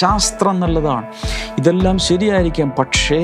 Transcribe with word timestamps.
ശാസ്ത്രം 0.00 0.60
നല്ലതാണ് 0.60 1.06
ഇതെല്ലാം 1.58 1.96
ശരിയായിരിക്കാം. 1.98 2.68
പക്ഷേ 2.78 3.20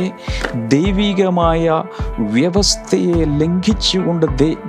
ദൈവികമായ 0.55 1.83
വ്യവസ്ഥയെ 2.19 3.25
ലംഘിച്ചുകൊണ്ട് 3.41 4.27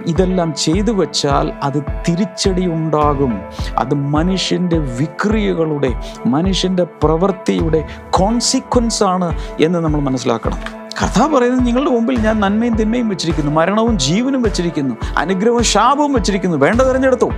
ഇതെല്ലാം 0.07 0.53
ചെയ്തു 0.63 0.91
വച്ചാൽ 0.91 1.47
അത് 1.63 1.79
തിരിച്ചടി 2.07 2.65
ഉണ്ടാകും. 2.77 3.33
അത് 3.77 3.93
മനുഷ്യന്റെ 4.15 4.79
വിക്രിയകളുടെ 4.99 5.91
മനുഷ്യന്റെ 6.25 6.83
പ്രവൃത്തിയുടെ 7.03 7.81
കോൺസിക്വൻസ് 8.11 9.03
ആണ് 9.13 9.29
എന്ന് 9.61 9.79
നമ്മൾ 9.79 10.01
മനസ്സിലാക്കണം. 10.09 10.59
കഥ 11.01 11.19
പറയുന്നത് 11.33 11.65
നിങ്ങളുടെ 11.67 11.91
മുമ്പിൽ 11.91 12.15
ഞാൻ 12.19 12.35
നന്മയും 12.39 12.75
തിന്മയും 12.75 13.07
വെച്ചിരിക്കുന്നു 13.09 13.51
മരണവും 13.51 13.99
ജീവനും 13.99 14.41
വെച്ചിരിക്കുന്നു 14.41 14.95
അനുഗ്രഹവും 15.17 15.63
ശാപവും 15.63 16.13
വെച്ചിരിക്കുന്നു. 16.13 16.57
വേണ്ട 16.57 16.81
തിരഞ്ഞെടുത്തു. 16.81 17.29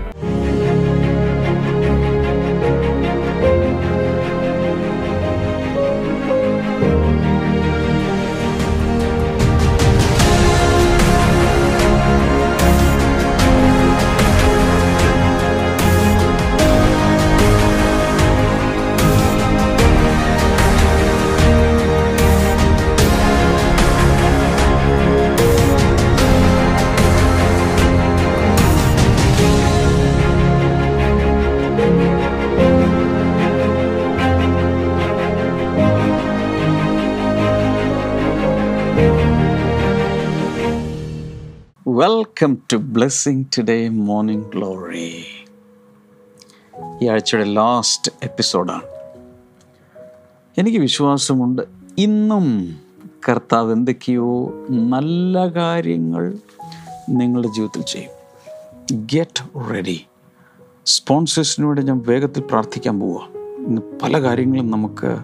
ബ്ലെസ്സിങ് 43.04 43.46
ടുഡേ 43.58 43.88
മോർണിംഗ് 43.90 44.46
ഗ്ലോറി 44.56 45.26
ഈ 47.02 47.08
ആഴ്ചയുടെ 47.08 47.46
ലാസ്റ്റ് 47.46 48.12
എപ്പിസോഡാണ് 48.24 48.82
എനിക്ക് 50.60 50.78
വിശ്വാസമുണ്ട്. 50.78 51.62
ഇന്നും 51.98 52.76
കർത്താവ് 53.30 53.72
എന്തൊക്കെയോ 53.72 54.54
നല്ല 54.70 55.48
കാര്യങ്ങൾ 55.48 56.38
നിങ്ങളുടെ 57.10 57.48
ജീവിതത്തിൽ 57.48 57.84
ചെയ്യും. 57.84 58.12
ഗെറ്റ് 59.06 59.74
റെഡി 59.74 60.06
സ്പോൺസേഴ്സിന് 60.86 61.78
ഞാൻ 61.82 62.04
വേഗത്തിൽ 62.08 62.42
പ്രാർത്ഥിക്കാൻ 62.42 63.00
പോവുക 63.00 63.28
ഇന്ന് 63.68 63.82
പല 64.02 64.22
കാര്യങ്ങളും 64.22 64.72
നമുക്ക് 64.72 65.18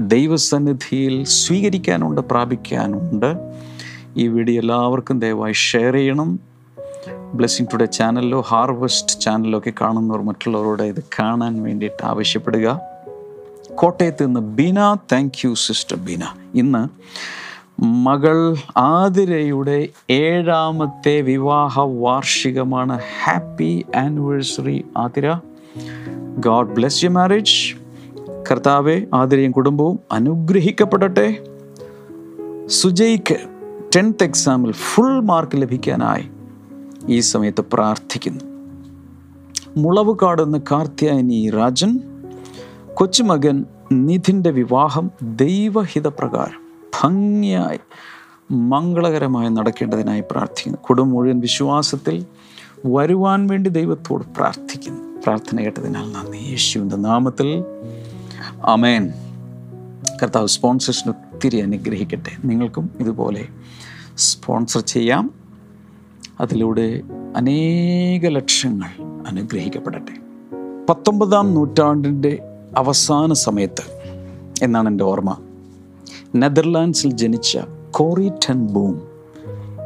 ദൈവസന്നിധിയിൽ 0.00 1.24
സ്വീകരിക്കാനുണ്ട് 1.24 2.20
പ്രാപിക്കാനുണ്ട്. 2.20 3.36
ഈ 4.16 4.28
വീഡിയോ 4.28 4.60
എല്ലാവർക്കും 4.60 5.20
ദയവായി 5.20 5.52
ഷെയർ 5.52 5.94
ചെയ്യണം. 5.94 6.55
ബ്ലെസ്സിങ് 7.34 7.66
ടുഡേ 7.72 7.84
ചാനലിലോ 7.84 8.40
ഹാർവസ്റ്റ് 8.40 9.20
ചാനലിലോ 9.20 9.58
ഒക്കെ 9.58 9.72
കാണുന്നവർ 9.80 10.22
മറ്റുള്ളവരോട് 10.22 10.82
ഇത് 10.82 11.02
കാണാൻ 11.20 11.62
വേണ്ടിയിട്ട് 11.62 12.06
ആവശ്യപ്പെടുക. 12.06 12.80
കോട്ടയത്ത് 13.74 14.26
നിന്ന് 14.26 14.40
Beena. 14.40 14.94
Thank 14.94 15.46
you 15.46 15.54
sister 15.54 15.96
Beena. 15.96 16.22
ഇന്ന് 16.54 16.88
മകൾ 17.82 18.56
ആതിരയുടെ 18.76 19.88
ഏഴാമത്തെ 20.10 21.20
വിവാഹ 21.20 21.80
വാർഷികമാണ്. 21.80 23.00
Happy 23.24 23.86
anniversary 23.96 24.84
Athira. 24.96 25.34
God 26.38 26.70
bless 26.70 27.04
you 27.04 27.08
marriage 27.08 27.76
കർത്താവെ 28.50 29.06
ആതിരയും 29.14 29.52
കുടുംബവും 29.52 30.00
അനുഗ്രഹിക്കപ്പെടട്ടെ. 30.12 31.44
സുജയ്ക്ക് 32.66 33.36
ടെൻത്ത് 33.96 34.24
എക്സാമിൽ 34.24 34.72
ഫുൾ 34.72 35.20
മാർക്ക് 35.20 35.62
ലഭിക്കാനായി. 35.62 36.30
ഈ 37.08 37.20
സമയത്ത് 37.20 37.64
പ്രാർത്ഥിക്കുന്നു. 37.72 38.44
മുളവുകാട് 39.76 40.44
നിന്ന് 40.44 40.58
കാർത്യായനി 40.70 41.50
രാജൻ 41.50 42.00
കൊച്ചുമകൻ 42.94 43.64
നിധിന്റെ 43.92 44.50
വിവാഹം 44.50 45.10
ദൈവഹിതപ്രകാരം 45.22 46.60
ഭംഗിയായി 47.02 47.80
മംഗളകരമായി 48.50 49.48
നടക്കേണ്ടതിനായി 49.48 50.20
പ്രാർത്ഥിക്കുന്നു. 50.20 50.78
കുടുംബം 50.88 51.12
മുഴുവൻ 51.12 51.40
വിശ്വാസത്തിൽ 51.40 52.26
വരുവാൻ 52.86 53.46
വേണ്ടി 53.46 53.70
ദൈവത്തോട് 53.70 54.24
പ്രാർത്ഥിക്കുന്നു. 54.36 55.22
പ്രാർത്ഥന 55.22 55.60
കേട്ടതിനാൽ 55.60 56.12
നന്ദി. 56.12 56.36
യേശുവിന്റെ 56.36 56.96
നാമത്തിൽ 56.96 57.64
അമേൻ 58.64 59.12
കർത്താവ് 60.22 60.46
സ്പോൺസേഴ്സിന് 60.46 61.12
ഒത്തിരി 61.12 61.56
അനുഗ്രഹിക്കട്ടെ. 61.56 62.30
നിങ്ങൾക്കും 62.44 62.90
ഇതുപോലെ 63.00 63.48
സ്പോൺസർ 64.16 64.80
ചെയ്യാം. 64.80 65.45
അതിലൂടെ 66.40 67.02
അനേക 67.36 68.26
ലക്ഷങ്ങൾ 68.26 69.02
അനുഗ്രഹിക്കപ്പെടട്ടെ. 69.28 70.12
പത്തൊമ്പതാം 70.88 71.54
നൂറ്റാണ്ടിന്റെ 71.54 72.38
അവസാന 72.76 73.32
സമയത്ത് 73.32 73.82
എന്നാണ് 74.62 74.88
എന്റെ 74.88 75.04
ഓർമ്മ. 75.04 75.36
നെതർലാൻഡ്സിൽ 76.36 77.12
ജനിച്ച 77.12 77.58
കോറി 77.90 78.28
ടെൻ 78.28 78.66
ബൂം 78.66 79.02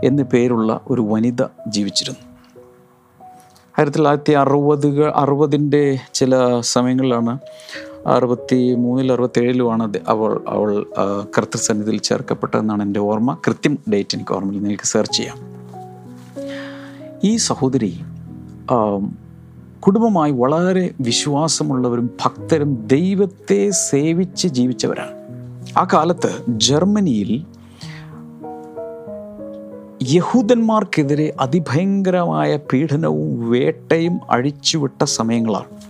എന്നു 0.04 0.22
പേരുള്ള 0.22 0.80
ഒരു 0.90 1.00
വനിത 1.00 1.46
ജീവിച്ചിരുന്നു. 1.68 2.30
ആയിരത്തി 3.78 3.96
തൊള്ളായിരത്തി 3.96 4.32
അറുപതുകൾ 4.32 5.12
അറുപതിന്റെ 5.16 5.98
ചില 6.14 6.60
സമയങ്ങളിലാണ് 6.60 7.38
അറുപത്തി 8.06 8.74
മൂന്നിൽ 8.74 9.12
അറുപത്തേഴിലുമാണ് 9.12 9.94
അവൾ 10.08 10.40
അവൾ 10.48 10.86
കർത്തൃസന്നിധിയിൽ 11.38 11.98
ചേർക്കപ്പെട്ടതെന്നാണ് 11.98 12.82
എന്റെ 12.82 13.00
ഓർമ്മ. 13.00 13.36
കൃത്യം 13.46 13.78
ഡേറ്റ് 13.92 14.16
എനിക്ക് 14.16 14.34
ഓർമ്മയില്ല. 14.34 14.62
നിങ്ങൾക്ക് 14.62 14.84
സെർച്ച് 14.84 15.16
ചെയ്യാം. 15.16 15.49
ഈ 17.24 17.36
സഹോദരി 17.36 18.00
കുടുംബമായി 19.80 20.32
വളരെ 20.32 20.94
വിശ്വാസമുള്ളവരും 21.00 22.10
ഭക്തരും 22.24 22.86
ദൈവത്തെ 22.86 23.70
സേവിച്ച് 23.70 24.48
ജീവിച്ചവരാണ്. 24.48 25.10
ആ 25.78 25.86
കാലത്ത് 25.92 26.44
ജർമ്മനിയിൽ 26.48 27.44
യഹൂദന്മാർക്കെതിരെ 30.10 31.32
അതിഭയങ്കരമായ 31.40 32.56
പീഡനവും 32.56 33.50
വേട്ടയും 33.50 34.20
അഴിച്ചുവിട്ട 34.30 35.04
സമയങ്ങളാണ്. 35.04 35.80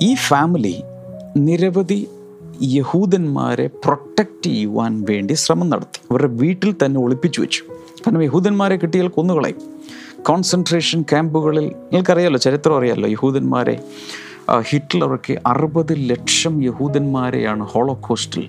ഈ 0.00 0.14
ഫാമിലി 0.14 0.82
നിരവധി 1.36 2.08
യഹൂദന്മാരെ 2.62 3.66
പ്രൊട്ടക്റ്റ് 3.66 4.46
ചെയ്യുവാൻ 4.46 5.04
വേണ്ടി 5.10 5.34
ശ്രമം 5.34 5.70
നടത്തി. 5.70 6.00
അവരുടെ 6.10 6.32
വീട്ടിൽ 6.32 6.74
തന്നെ 6.84 7.00
ഒളിപ്പിച്ചു 7.00 7.40
വെച്ചു. 7.40 7.62
കാരണം 7.72 8.22
യഹൂദന്മാരെ 8.22 8.76
കിട്ടിയാൽ 8.76 9.08
കൊന്നുകളയും. 9.08 9.56
കോൺസെൻട്രേഷൻ 10.22 11.02
ക്യാമ്പുകളിൽ 11.02 11.64
നിങ്ങൾക്കറിയാലോ 11.64 12.36
ചരിത്രം 12.36 12.78
അറിയാമല്ലോ 12.78 13.10
യഹൂദന്മാരെ 13.10 13.84
ഹിറ്റ്ലർക്ക് 14.60 15.38
അറുപത് 15.46 16.10
ലക്ഷം 16.10 16.64
യഹൂദന്മാരെയാണ് 16.64 17.66
ഹോളോകോസ്റ്റിൽ 17.66 18.48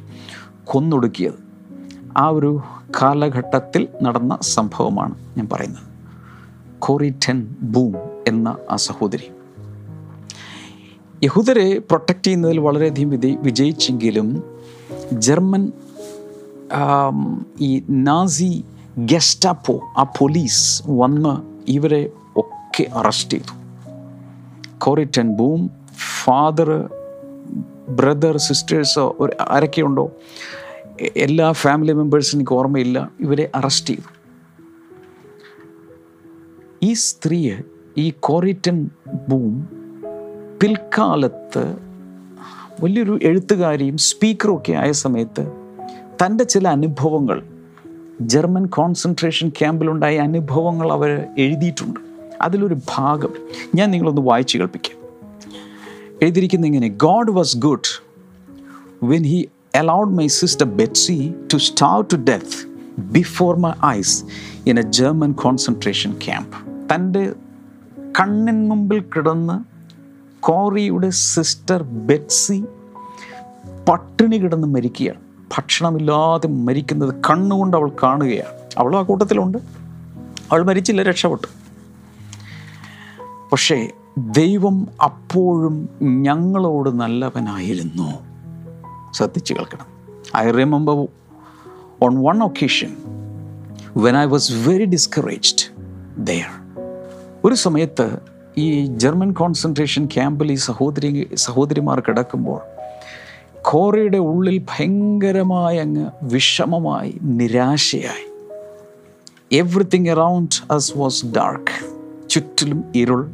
കൊന്നൊടുക്കിയത്. 0.64 1.46
ആ 2.18 2.28
ഒരു 2.28 2.62
കാലഘട്ടത്തിൽ 3.02 3.88
നടന്ന 4.04 4.38
സംഭവമാണ് 4.42 5.16
ഞാൻ 5.38 5.50
പറയുന്നത്. 5.52 5.84
കോറി 6.80 7.10
ടെൻ 7.10 7.56
ബൂം 7.62 7.96
എന്ന 8.28 8.58
ആ 8.70 8.76
സഹോദരി 8.76 9.35
യഹൂദരെ 11.24 11.78
പ്രൊട്ടക്റ്റ് 11.78 12.24
ചെയ്യുന്നതിൽ 12.24 12.60
വളരെയധികം 12.60 13.10
വിജയി 13.10 13.38
വിജയിച്ചെങ്കിലും 13.42 14.44
ജർമ്മൻ 15.14 15.72
ഈ 17.60 17.84
നാസി 17.90 18.66
ഗെസ്റ്റാപ്പോ 18.98 19.80
ആ 19.98 20.04
പോലീസ് 20.04 20.84
വന്ന് 20.90 21.34
ഇവരെ 21.72 22.12
ഒക്കെ 22.36 22.86
അറസ്റ്റ് 22.94 23.38
ചെയ്തു. 23.38 23.54
Corrie ten 24.78 25.28
Boom 25.30 25.70
father 26.24 26.90
brother 27.90 28.38
സിസ്റ്റേഴ്സോ 28.38 29.16
ഒരു 29.20 29.32
ആരൊക്കെയുണ്ടോ 29.50 30.12
എല്ലാ 31.16 31.52
ഫാമിലി 31.52 31.92
മെമ്പേഴ്സിനും 31.92 32.40
എനിക്ക് 32.40 32.52
ഓർമ്മയില്ല 32.52 33.12
ഇവരെ 33.20 33.52
അറസ്റ്റ് 33.56 33.90
ചെയ്തു. 33.90 34.10
ഈ 36.84 36.94
സ്ത്രീയെ 36.94 37.58
ഈ 37.98 38.14
കോറിറ്റൻ 38.20 38.90
ബൂം 39.30 39.75
പിൽക്കാലത്ത് 40.62 41.76
വലിയൊരു 42.84 43.20
എഴുത്തുകാരിയും 43.24 43.98
സ്പീക്കറും 43.98 44.58
ഒക്കെ 44.58 44.74
ആയ 44.74 44.92
സമയത്ത് 44.92 45.52
തന്റെ 46.26 46.44
ചില 46.44 46.68
അനുഭവങ്ങൾ 46.68 47.44
ജർമ്മൻ 48.22 48.66
കോൺസെൻട്രേഷൻ 48.66 49.50
ക്യാമ്പിലുണ്ടായ 49.50 50.18
അനുഭവങ്ങൾ 50.18 50.92
അവർ 50.92 51.26
എഴുതിയിട്ടുണ്ട്. 51.38 52.00
അതിലൊരു 52.42 52.78
ഭാഗം 52.96 53.30
ഞാൻ 53.76 53.92
നിങ്ങളൊന്ന് 53.92 54.22
വായിച്ചു 54.22 54.58
കേൾപ്പിക്കാം. 54.58 54.98
എഴുതിയിരിക്കുന്ന 56.22 56.66
ഇങ്ങനെ 56.66 56.88
God 56.88 57.32
was 57.32 57.58
good 57.58 58.04
when 59.04 59.24
he 59.24 59.50
allowed 59.76 60.10
my 60.10 60.28
sister 60.28 60.66
Betsie 60.66 61.34
to 61.54 61.58
starve 61.58 62.08
to 62.14 62.16
death 62.16 62.68
before 63.00 63.56
my 63.56 63.72
eyes 63.86 64.24
in 64.68 64.80
a 64.80 64.82
German 64.82 65.32
concentration 65.32 66.12
camp 66.26 66.58
തന്റെ 66.94 67.34
കണ്ണിന് 68.20 68.70
മുമ്പിൽ 68.70 69.00
കിടന്ന് 69.00 69.75
കോറിയുടെ 70.46 71.10
സിസ്റ്റർ 71.10 71.84
ബെറ്റ്സി 71.84 72.66
പട്ടിണി 73.90 74.36
കിടന്ന് 74.36 74.68
മരിക്കുകയാണ്. 74.68 75.20
ഭക്ഷണമില്ലാതെ 75.58 76.48
മരിക്കുന്നത് 76.48 77.16
കണ്ണുകൊണ്ട് 77.30 77.78
അവൾ 77.78 77.92
കാണുകയാണ്. 78.04 78.58
അവളും 78.78 79.00
ആ 79.00 79.02
കൂട്ടത്തിലുണ്ട്. 79.02 79.58
അവൾ 80.52 80.64
മരിച്ചില്ല 80.64 81.04
രക്ഷപ്പെട്ടു. 81.04 81.48
പക്ഷേ 83.52 83.92
ദൈവം 84.18 84.88
അപ്പോഴും 85.04 85.90
ഞങ്ങളോട് 86.02 86.90
നല്ലവനായിരുന്നു. 86.90 88.14
ശ്രദ്ധിച്ചു 89.14 89.54
കേൾക്കണം. 89.54 89.86
I 90.38 90.52
remember 90.52 91.08
on 92.04 92.24
one 92.24 92.44
occasion 92.44 92.96
when 93.98 94.18
I 94.18 94.26
was 94.26 94.52
very 94.52 94.86
discouraged 94.86 95.72
there 96.18 96.80
ഒരു 97.44 97.56
സമയത്ത് 97.56 98.35
ഈ 98.58 98.86
ജർമ്മൻ 98.86 99.32
കോൺസെൻട്രേഷൻ 99.32 100.06
ക്യാമ്പിൽ 100.06 100.52
ഈ 100.52 100.56
സഹോദരി 100.56 101.36
സഹോദരിമാർ 101.36 102.00
കിടക്കുമ്പോൾ 102.00 102.62
കോറയുടെ 103.62 104.18
ഉള്ളിൽ 104.18 104.58
ഭയങ്കരമായ 104.58 105.80
അങ്ങ് 105.80 106.10
വിഷമമായി 106.24 107.18
നിരാശയായി. 107.22 108.26
Everything 109.52 110.10
around 110.10 110.74
us 110.74 110.98
was 110.98 111.26
dark 111.26 111.94
ചുറ്റിലും 112.30 112.84
ഇരുൾ. 112.96 113.28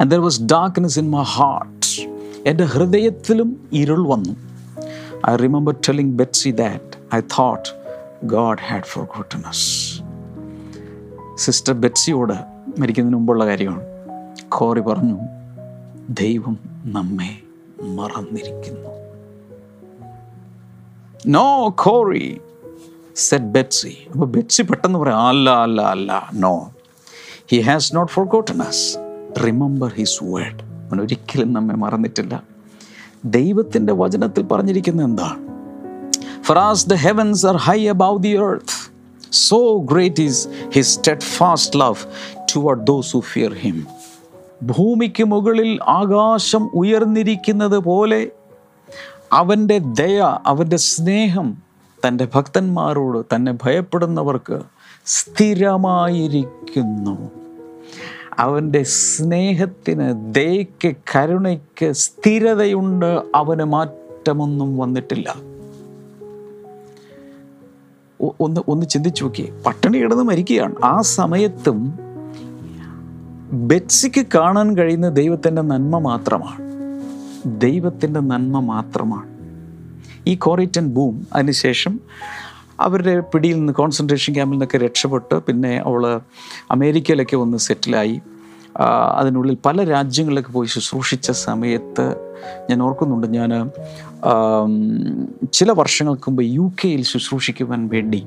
and 0.00 0.10
there 0.10 0.18
was 0.18 0.42
darkness 0.42 0.98
in 0.98 1.10
my 1.10 1.22
heart 1.22 2.08
എന്റെ 2.48 2.64
ഹൃദയത്തിലും 2.64 3.68
ഇരുൾ 3.72 4.08
വന്നു. 4.08 4.36
I 5.30 5.36
remember 5.36 5.74
telling 5.88 6.12
Betsy 6.12 6.50
that 6.50 7.16
I 7.16 7.20
thought 7.20 7.68
God 8.24 8.58
had 8.58 8.82
four 8.82 9.04
ഗോട്ടനസ് 9.04 9.94
sister 11.34 11.74
ബെറ്റ്സിയോട് 11.74 12.53
മരിക്കുന്നതിന് 12.78 13.16
മുമ്പുള്ള 13.16 13.46
കാര്യമാണ്. 13.46 13.82
കോറി 14.48 14.80
പറഞ്ഞു 14.80 15.18
ദൈവം 16.10 16.58
നമ്മെ 16.84 17.38
മറന്നിരിക്കുന്നു. 17.82 18.90
നോ 21.26 21.74
കോറി 21.78 22.40
സെറ്റ് 23.16 23.44
ബെറ്റ്സി 23.44 23.96
അപ്പോൾ 24.12 24.26
ബെറ്റ്സി 24.26 24.62
പെട്ടെന്ന് 24.62 24.98
പറയാം 24.98 25.28
അല്ല 25.28 25.50
അല്ല 25.50 25.82
അല്ല 25.82 26.30
no 26.34 26.74
he 27.52 27.60
has 27.60 27.96
not 27.96 28.12
four 28.12 28.26
ഗോട്ടനസ് 28.26 28.98
remember 29.46 29.92
his 29.92 30.24
word 30.24 30.62
അവൻ 30.62 31.00
ഒരിക്കലും 31.00 31.52
നമ്മെ 31.52 31.74
മറന്നിട്ടില്ല. 31.74 32.42
ദൈവത്തിന്റെ 33.24 33.92
വചനത്തിൽ 33.92 34.42
പറഞ്ഞിരിക്കുന്ന 34.42 35.02
എന്താണ്? 35.02 35.44
For as 36.42 36.88
the 36.88 36.94
heavens 36.94 37.46
are 37.46 37.56
high 37.56 37.88
above 37.88 38.16
the 38.16 38.28
earth 38.28 38.83
so 39.34 39.92
great 39.92 40.26
is 40.26 40.48
his 40.76 40.78
steadfast 40.78 41.82
love 41.82 41.98
toward 42.52 42.78
those 42.78 43.12
who 43.12 43.20
fear 43.20 43.66
him. 43.66 43.86
ഭൂമിക്ക് 44.62 45.24
മുകളിൽ 45.24 45.82
ആകാശം 45.82 46.70
ഉയർന്നിരിക്കുന്നത് 46.74 47.76
പോലെ 47.76 48.30
അവന്റെ 49.32 49.78
ദയ 49.78 50.38
അവന്റെ 50.46 50.76
സ്നേഹം 50.76 51.62
തന്റെ 52.06 52.28
ഭക്തന്മാരോട് 52.34 53.34
തന്നെ 53.34 53.52
ഭയപ്പെടുന്നവർക്ക് 53.52 54.60
സ്ഥിരമായിരിക്കുന്നു. 55.04 57.30
അവന്റെ 58.38 58.82
സ്നേഹത്തിന് 58.82 60.34
ദയയ്ക്ക് 60.34 60.94
കരുണയ്ക്ക് 61.16 61.92
സ്ഥിരതയുണ്ട്. 61.92 63.22
അവന് 63.34 63.64
മാറ്റമൊന്നും 63.64 64.78
വന്നിട്ടില്ല. 64.78 65.53
ഒന്ന് 68.40 68.60
ഒന്ന് 68.68 68.86
ചിന്തിച്ചു 68.86 69.24
നോക്കിയേ. 69.24 69.50
പട്ടിണി 69.66 69.98
കിടന്ന് 69.98 70.24
മരിക്കുകയാണ്. 70.24 70.74
ആ 70.84 71.00
സമയത്തും 71.00 71.98
ബെറ്റ്സിക്ക് 73.52 74.26
കാണാൻ 74.34 74.78
കഴിയുന്ന 74.78 75.08
ദൈവത്തിന്റെ 75.08 75.62
നന്മ 75.62 75.98
മാത്രമാണ്. 75.98 76.64
ദൈവത്തിന്റെ 77.60 78.20
നന്മ 78.20 78.60
മാത്രമാണ്. 78.60 79.34
ഈ 80.26 80.34
കോറിറ്റൻ 80.34 80.86
ബൂം 80.86 81.26
അതിനുശേഷം 81.32 82.00
അവരുടെ 82.80 83.20
പിടിയിൽ 83.20 83.54
നിന്ന് 83.54 83.72
കോൺസെൻട്രേഷൻ 83.72 84.34
ക്യാമ്പിൽ 84.34 84.54
നിന്നൊക്കെ 84.54 84.78
രക്ഷപ്പെട്ട് 84.78 85.34
പിന്നെ 85.34 85.82
അവൾ 85.86 86.20
അമേരിക്കയിലൊക്കെ 86.70 87.36
ഒന്ന് 87.36 87.58
സെറ്റിലായി 87.58 88.20
അതിനുള്ളിൽ 89.18 89.58
പല 89.66 89.84
രാജ്യങ്ങളിലേക്ക് 89.84 90.48
പോയി 90.48 90.68
ശുശ്രൂഷിച്ച 90.68 91.30
സമയത്ത് 91.30 92.16
ഞാൻ 92.70 92.82
ഓർക്കുന്നുണ്ട് 92.82 93.26
ഞാൻ 93.26 93.70
ചില 95.52 95.72
വർഷങ്ങൾക്ക് 95.72 96.30
മുമ്പ് 96.30 96.44
യു 96.44 96.72
കെയിൽ 96.84 97.02
ശുശ്രൂഷിക്കുവാൻ 97.02 97.88
വേണ്ടി 97.88 98.26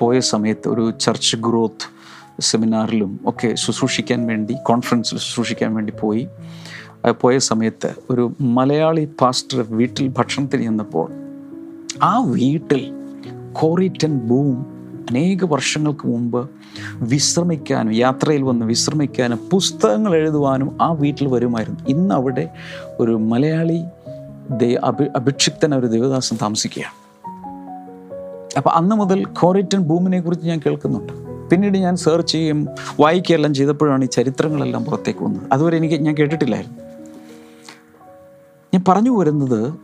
പോയ 0.00 0.20
സമയത്ത് 0.20 0.68
ഒരു 0.68 0.90
ചർച്ച് 0.90 1.36
ഗ്രോത്ത് 1.36 2.02
സെമിനാറിലും 2.40 3.20
ഒക്കെ 3.26 3.54
ശുശ്രൂഷിക്കാൻ 3.54 4.26
വേണ്ടി 4.26 4.54
കോൺഫറൻസിൽ 4.66 5.18
ശുശ്രൂഷിക്കാൻ 5.18 5.74
വേണ്ടി 5.74 5.92
പോയി. 6.00 6.28
പോയ 7.20 7.38
സമയത്ത് 7.38 7.94
ഒരു 8.10 8.32
മലയാളി 8.40 9.08
പാസ്റ്റർ 9.20 9.62
വീട്ടിൽ 9.70 10.08
ഭക്ഷണത്തിന് 10.08 10.62
ചെന്നപ്പോൾ 10.62 11.12
ആ 12.02 12.18
വീട്ടിൽ 12.18 12.92
കോറിറ്റൻ 13.52 14.18
ബൂം 14.18 14.81
അനേക 15.10 15.44
വർഷങ്ങൾക്ക് 15.44 16.08
മുമ്പ് 16.08 16.50
വിശ്രമിക്കാനും 16.94 17.92
യാത്രയിൽ 17.92 18.42
വന്ന് 18.42 18.66
വിശ്രമിക്കാനും 18.66 19.38
പുസ്തകങ്ങൾ 19.50 20.16
എഴുതുവാനും 20.16 20.78
ആ 20.82 20.92
വീട്ടിൽ 20.92 21.28
വരുമായിരുന്നു. 21.28 21.80
ഇന്ന് 21.88 22.14
അവിടെ 22.14 22.48
ഒരു 23.00 23.12
മലയാളി 23.12 23.84
ദൈ 24.50 24.74
അഭി 24.74 25.04
അഭിക്ഷിക്തൻ 25.16 25.74
ഒരു 25.74 25.86
ദേവദാസൻ 25.86 26.36
താമസിക്കുകയാണ്. 26.42 27.02
അപ്പോൾ 28.56 28.70
അന്ന് 28.70 28.96
മുതൽ 28.96 29.24
കോറിറ്റൻ 29.24 29.78
ഭൂമിനെ 29.78 30.20
കുറിച്ച് 30.20 30.46
ഞാൻ 30.46 30.60
കേൾക്കുന്നുണ്ട്. 30.66 31.12
പിന്നീട് 31.50 31.78
ഞാൻ 31.78 31.96
സെർച്ച് 31.96 32.32
ചെയ്യും 32.32 32.68
വായിക്കുകയെല്ലാം 33.00 33.54
ചെയ്തപ്പോഴാണ് 33.54 34.04
ഈ 34.04 34.06
ചരിത്രങ്ങളെല്ലാം 34.06 34.84
പുറത്തേക്ക് 34.84 35.24
വന്നത്. 35.24 35.42
അതുവരെ 35.52 35.76
എനിക്ക് 35.76 35.94
ഞാൻ 35.94 36.14
കേട്ടിട്ടില്ലായിരുന്നു. 36.14 36.78
ഞാൻ 38.74 38.84
പറഞ്ഞു 38.88 39.18
വരുന്നത് 39.18 39.74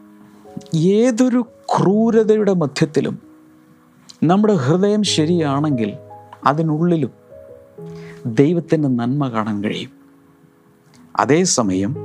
ഏതൊരു 0.76 1.47
ക്രൂരതയുടെ 1.76 2.53
മധ്യത്തിലും 2.53 3.28
നമ്മുടെ 4.23 4.55
ഹൃദയം 4.55 5.03
ശരിയാണെങ്കിൽ 5.03 5.97
അതിനുള്ളിലും 6.47 7.11
ദൈവത്തിന്റെ 8.26 8.88
നന്മ 8.88 9.29
കാണാൻ 9.29 9.65
കഴിയും. 9.65 9.91
അതേസമയം 11.17 11.97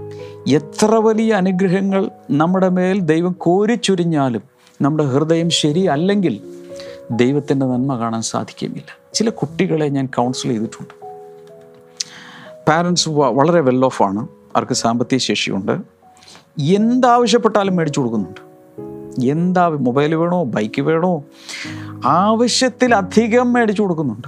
എത്ര 0.47 0.85
വലിയ 0.85 1.33
അനുഗ്രഹങ്ങൾ 1.33 2.09
നമ്മുടെ 2.31 2.69
മേൽ 2.69 2.99
ദൈവം 2.99 3.31
കോരിച്ചൊരിഞ്ഞാലും 3.31 4.41
നമ്മുടെ 4.81 5.03
ഹൃദയം 5.03 5.49
ശരിയല്ലെങ്കിൽ 5.49 6.41
ദൈവത്തിന്റെ 7.11 7.65
നന്മ 7.65 7.99
കാണാൻ 7.99 8.21
സാധിക്കുകയില്ല 8.21 9.11
ചില 9.13 9.29
കുട്ടികളെ 9.29 9.87
ഞാൻ 9.87 10.05
കൗൺസിൽ 10.05 10.49
ചെയ്തിട്ടുണ്ട്. 10.49 10.93
പാരൻസ് 12.67 13.09
വളരെ 13.09 13.61
വെൽ 13.61 13.85
ഓഫ് 13.85 14.03
ആണ്. 14.03 14.27
അവർക്ക് 14.55 14.73
സാമ്പത്തിക 14.73 15.19
ശേഷിയുണ്ട്. 15.19 15.77
എന്താവശ്യപ്പെട്ടാലും 16.61 17.75
മേടിച്ചു 17.75 17.99
കൊടുക്കുന്നുണ്ട്. 17.99 18.53
എന്താ 19.25 19.67
മൊബൈൽ 19.67 20.15
വേണോ? 20.15 20.43
ബൈക്ക് 20.43 20.81
വേണോ? 20.81 21.23
ആവശ്യത്തിലധികം 22.05 23.53
മേടിച്ചു 23.53 23.81
കൊടുക്കുന്നുണ്ട്. 23.81 24.27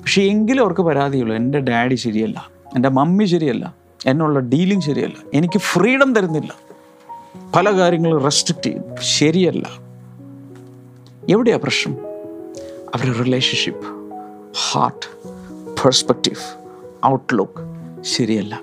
പക്ഷെ 0.00 0.22
എങ്കിലും 0.22 0.62
അവർക്ക് 0.62 0.80
പരാതിയുള്ളൂ 0.80 1.36
എന്റെ 1.36 1.60
ഡാഡി 1.60 1.94
ശരിയല്ല 1.94 2.48
എന്റെ 2.74 2.88
മമ്മി 2.88 3.24
ശരിയല്ല 3.24 3.74
എന്നുള്ള 4.06 4.38
ഡീലിംഗ് 4.38 4.82
ശരിയല്ല 4.82 5.14
എനിക്ക് 5.34 5.58
ഫ്രീഡം 5.58 6.14
തരുന്നില്ല 6.14 6.54
പല 7.56 7.70
കാര്യങ്ങളും 7.70 8.22
റെസ്ട്രിക്റ്റ് 8.22 8.66
ചെയ്യുന്നു 8.66 8.94
ശരിയല്ല. 9.00 9.68
എവിടെയാ 11.28 11.56
പ്രശ്നം? 11.56 11.94
അവരുടെ 12.94 13.18
റിലേഷൻഷിപ്പ് 13.18 13.86
ഹാർട്ട് 14.70 15.16
പെർസ്പെക്റ്റീവ് 15.84 16.58
ഔട്ട്ലുക്ക് 17.06 17.68
ശരിയല്ല. 18.02 18.60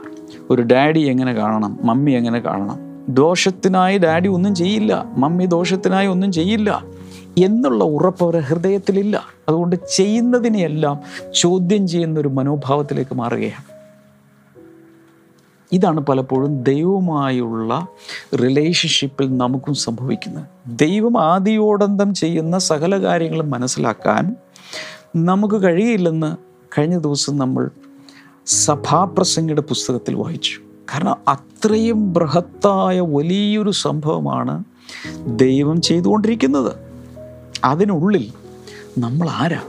ഒരു 0.50 0.62
ഡാഡി 0.62 1.00
എങ്ങനെ 1.00 1.34
കാണണം 1.34 1.80
മമ്മി 1.84 2.12
എങ്ങനെ 2.12 2.40
കാണണം? 2.40 2.80
ദോഷത്തിനായി 3.10 3.98
ഡാഡി 3.98 4.28
ഒന്നും 4.28 4.56
ചെയ്യില്ല 4.56 5.06
മമ്മി 5.18 5.46
ദോഷത്തിനായി 5.46 6.08
ഒന്നും 6.08 6.32
ചെയ്യില്ല. 6.32 6.84
എന്നുള്ള 7.38 7.84
ഉറപ്പ് 7.84 8.24
അവരുടെ 8.24 8.40
ഹൃദയത്തിലില്ല. 8.40 9.22
അതുകൊണ്ട് 9.50 9.76
ചെയ്യുന്നതിനെയെല്ലാം 9.96 11.00
ചോദ്യം 11.36 11.88
ചെയ്യുന്ന 11.88 12.20
ഒരു 12.20 12.28
മനോഭാവത്തിലേക്ക് 12.28 13.16
മാറുകയാണ്. 13.16 13.76
ഇതാണ് 15.72 16.00
പലപ്പോഴും 16.00 16.64
ദൈവമായുള്ള 16.64 17.88
റിലേഷൻഷിപ്പിൽ 18.36 19.38
നമുക്കും 19.38 19.74
സംഭവിക്കുന്നത്. 19.74 20.46
ദൈവം 20.68 21.22
ആദിയോടന്തം 21.22 22.14
ചെയ്യുന്ന 22.14 22.58
സകല 22.58 23.04
കാര്യങ്ങളും 23.04 23.50
മനസ്സിലാക്കാൻ 23.50 24.36
നമുക്ക് 25.16 25.64
കഴിയില്ലെന്ന് 25.64 26.38
കഴിഞ്ഞ 26.78 26.98
ദിവസം 26.98 27.38
നമ്മൾ 27.38 27.70
സഭാപ്രസംഗിയുടെ 28.46 29.62
പുസ്തകത്തിൽ 29.62 30.16
വായിച്ചു. 30.16 30.60
കാരണം 30.94 31.16
അത്രയും 31.28 32.14
ബൃഹത്തായ 32.14 33.00
വലിയൊരു 33.00 33.72
സംഭവമാണ് 33.72 34.64
ദൈവം 35.28 35.82
ചെയ്തുകൊണ്ടിരിക്കുന്നത്. 35.82 36.85
അതിനുള്ളിൽ 37.66 38.34
നമ്മൾ 38.98 39.30
ആരാ? 39.30 39.62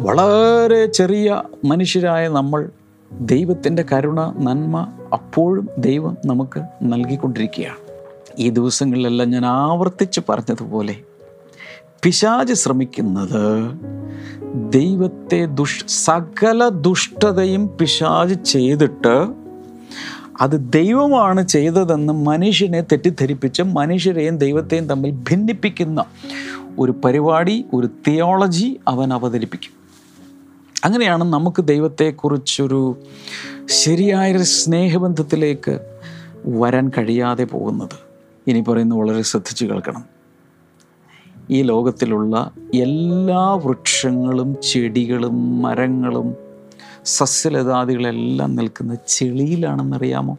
വളരെ 0.00 0.86
ചെറിയ 0.86 1.42
മനുഷ്യരായ 1.64 2.28
നമ്മൾ 2.28 2.68
ദൈവത്തിന്റെ 3.20 3.84
കരുണ 3.92 4.20
നന്മ 4.20 4.92
അപ്പോഴും 5.12 5.68
ദൈവം 5.78 6.16
നമുക്ക് 6.26 6.62
നൽകിക്കൊണ്ടിരിക്കുകയാണ്. 6.82 7.76
ഈ 8.38 8.50
ദിവസങ്ങളിലെല്ലാം 8.50 9.30
ഞാൻ 9.30 9.46
ആവർത്തിച്ച് 9.46 10.20
പറഞ്ഞതുപോലെ 10.28 10.96
പിശാജ് 12.02 12.54
ശ്രമിക്കുന്നത് 12.54 13.74
ദൈവത്തെ 14.72 15.46
ദുഷ് 15.46 15.84
സകല 15.86 16.68
ദുഷ്ടതയും 16.68 17.70
പിശാജ് 17.80 18.44
ചെയ്തിട്ട് 18.44 19.39
അത് 20.40 20.72
ദൈവമാണ് 20.72 21.48
ചെയ്തതെന്ന് 21.48 22.12
മനുഷ്യനെ 22.12 22.80
തെറ്റിദ്ധരിപ്പിച്ച് 22.80 23.62
മനുഷ്യരെയും 23.62 24.38
ദൈവത്തെയും 24.38 24.86
തമ്മിൽ 24.86 25.10
ഭിന്നിപ്പിക്കുന്ന 25.10 26.04
ഒരു 26.78 26.94
പരിപാടി 27.04 27.64
ഒരു 27.74 27.88
തിയോളജി 28.08 28.80
അവൻ 28.88 29.12
അവതരിപ്പിക്കും. 29.12 29.80
അങ്ങനെയാണ് 30.84 31.24
നമുക്ക് 31.24 31.64
ദൈവത്തെക്കുറിച്ചൊരു 31.64 32.96
ശരിയായൊരു 33.66 34.38
സ്നേഹബന്ധത്തിലേക്ക് 34.38 35.80
വരാൻ 36.46 36.90
കഴിയാതെ 36.98 37.44
പോകുന്നത്. 37.44 38.10
ഇനി 38.46 38.60
പറയുന്നത് 38.60 38.98
വളരെ 38.98 39.22
ശ്രദ്ധിച്ചു 39.22 39.64
കേൾക്കണം. 39.64 40.04
ഈ 41.50 41.62
ലോകത്തിലുള്ള 41.62 42.50
എല്ലാ 42.74 43.54
വൃക്ഷങ്ങളും 43.54 44.56
ചെടികളും 44.72 45.62
മരങ്ങളും 45.62 46.49
സസ്യലതാദികളെല്ലാം 47.04 48.56
നിൽക്കുന്ന 48.56 48.94
ചെളിയിലാണെന്നറിയാമോ? 49.08 50.38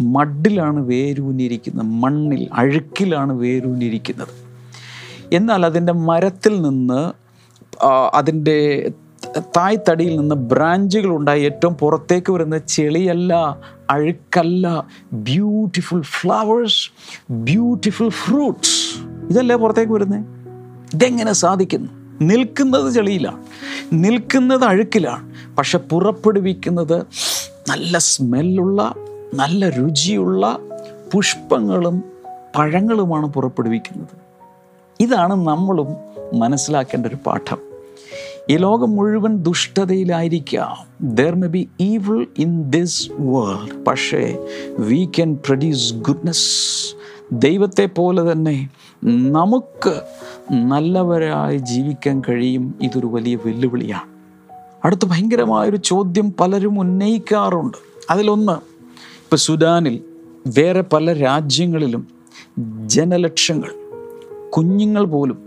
മഡിലാണ് 0.00 0.80
വേരൂന്നിരിക്കുന്നത് 0.80 1.86
മണ്ണിൽ 1.86 2.48
അഴുക്കിലാണ് 2.52 3.32
വേരൂന്നിരിക്കുന്നത് 3.32 4.28
എന്നാൽ 5.32 5.66
അതിന്റെ 5.66 5.92
മരത്തിൽ 5.92 6.62
നിന്ന് 6.62 7.12
അതിന്റെ 8.14 8.90
തായ്തടിയിൽ 9.38 10.16
നിന്ന് 10.16 10.34
ബ്രാഞ്ചുകൾ 10.34 11.16
ഉണ്ടായി. 11.16 11.42
ഏറ്റവും 11.42 11.74
പുറത്തേക്ക് 11.74 12.32
വരുന്ന 12.32 12.58
ചെളിയല്ല 12.58 13.58
അഴുക്കല്ല. 13.90 14.86
ബ്യൂട്ടിഫുൾ 15.12 16.02
ഫ്ലവേഴ്സ് 16.02 16.90
ബ്യൂട്ടിഫുൾ 17.30 18.08
ഫ്രൂട്ട്സ് 18.08 18.98
ഇതല്ലേ 19.30 19.56
പുറത്തേക്ക് 19.56 19.92
വരുന്നത് 19.92 20.26
ഇതെങ്ങനെ 20.94 21.32
സാധിക്കുന്നു? 21.32 22.03
നിൽക്കുന്നത് 22.22 22.92
ചെളിയിലാണ് 22.92 23.42
നിൽക്കുന്നത് 23.92 24.64
അഴുക്കിലാണ് 24.64 25.32
പക്ഷെ 25.56 25.78
പുറപ്പെടുവിക്കുന്നത് 25.78 27.06
നല്ല 27.68 27.98
സ്മെല്ലുള്ള 27.98 28.94
നല്ല 29.34 29.68
രുചിയുള്ള 29.68 30.58
പുഷ്പങ്ങളും 31.12 32.04
പഴങ്ങളുമാണ് 32.58 33.26
പുറപ്പെടുവിക്കുന്നത്. 33.26 34.16
ഇതാണ് 35.00 35.34
നമ്മളും 35.34 35.86
മനസ്സിലാക്കേണ്ട 36.38 37.06
ഒരു 37.06 37.16
പാഠം. 37.26 37.58
ഈ 38.50 38.56
ലോകം 38.56 38.96
മുഴുവൻ 38.96 39.36
ദുഷ്ടതയിലായിരിക്കാം. 39.36 40.76
There 41.00 41.34
may 41.34 41.46
be 41.46 41.68
evil 41.80 42.26
in 42.38 42.70
this 42.70 43.08
world 43.12 43.84
പക്ഷേ 43.84 44.46
വി 44.78 45.08
ക്യാൻ 45.16 45.38
പ്രൊഡ്യൂസ് 45.46 45.94
ഗുഡ്നെസ് 45.94 46.94
ദൈവത്തെ 47.32 47.86
പോലെ 47.86 48.32
തന്നെ 48.32 48.68
നമുക്ക് 49.04 50.02
നല്ലവരായി 50.52 51.58
ജീവിക്കാൻ 51.58 52.22
കഴിയും 52.28 52.74
ഇതൊരു 52.82 53.06
വലിയ 53.06 53.36
വെല്ലുവിളിയാണ്. 53.36 54.14
അടുത്ത 54.84 55.00
ഭയങ്കരമായൊരു 55.04 55.76
ചോദ്യം 55.76 56.34
പലരും 56.40 56.80
ഉന്നയിക്കാറുണ്ട്. 56.80 57.76
അതിലൊന്ന് 58.10 58.52
ഇപ്പോൾ 58.52 59.36
സുഡാനിൽ 59.36 60.00
വേറെ 60.46 60.84
പല 60.92 61.12
രാജ്യങ്ങളിലും 61.12 62.08
ജനലക്ഷങ്ങൾ 62.86 63.70
കുഞ്ഞുങ്ങൾ 64.50 65.04
പോലും 65.04 65.38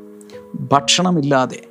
ഭക്ഷണമില്ലാതെ 0.71 1.61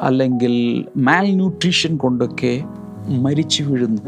അല്ലെങ്കിൽ 0.00 0.84
മാൽ 0.96 1.34
ന്യൂട്രീഷൻ 1.34 1.96
കൊണ്ടൊക്കെ 1.96 2.64
മരിച്ചു 3.08 3.62
വീഴുന്നു. 3.62 4.02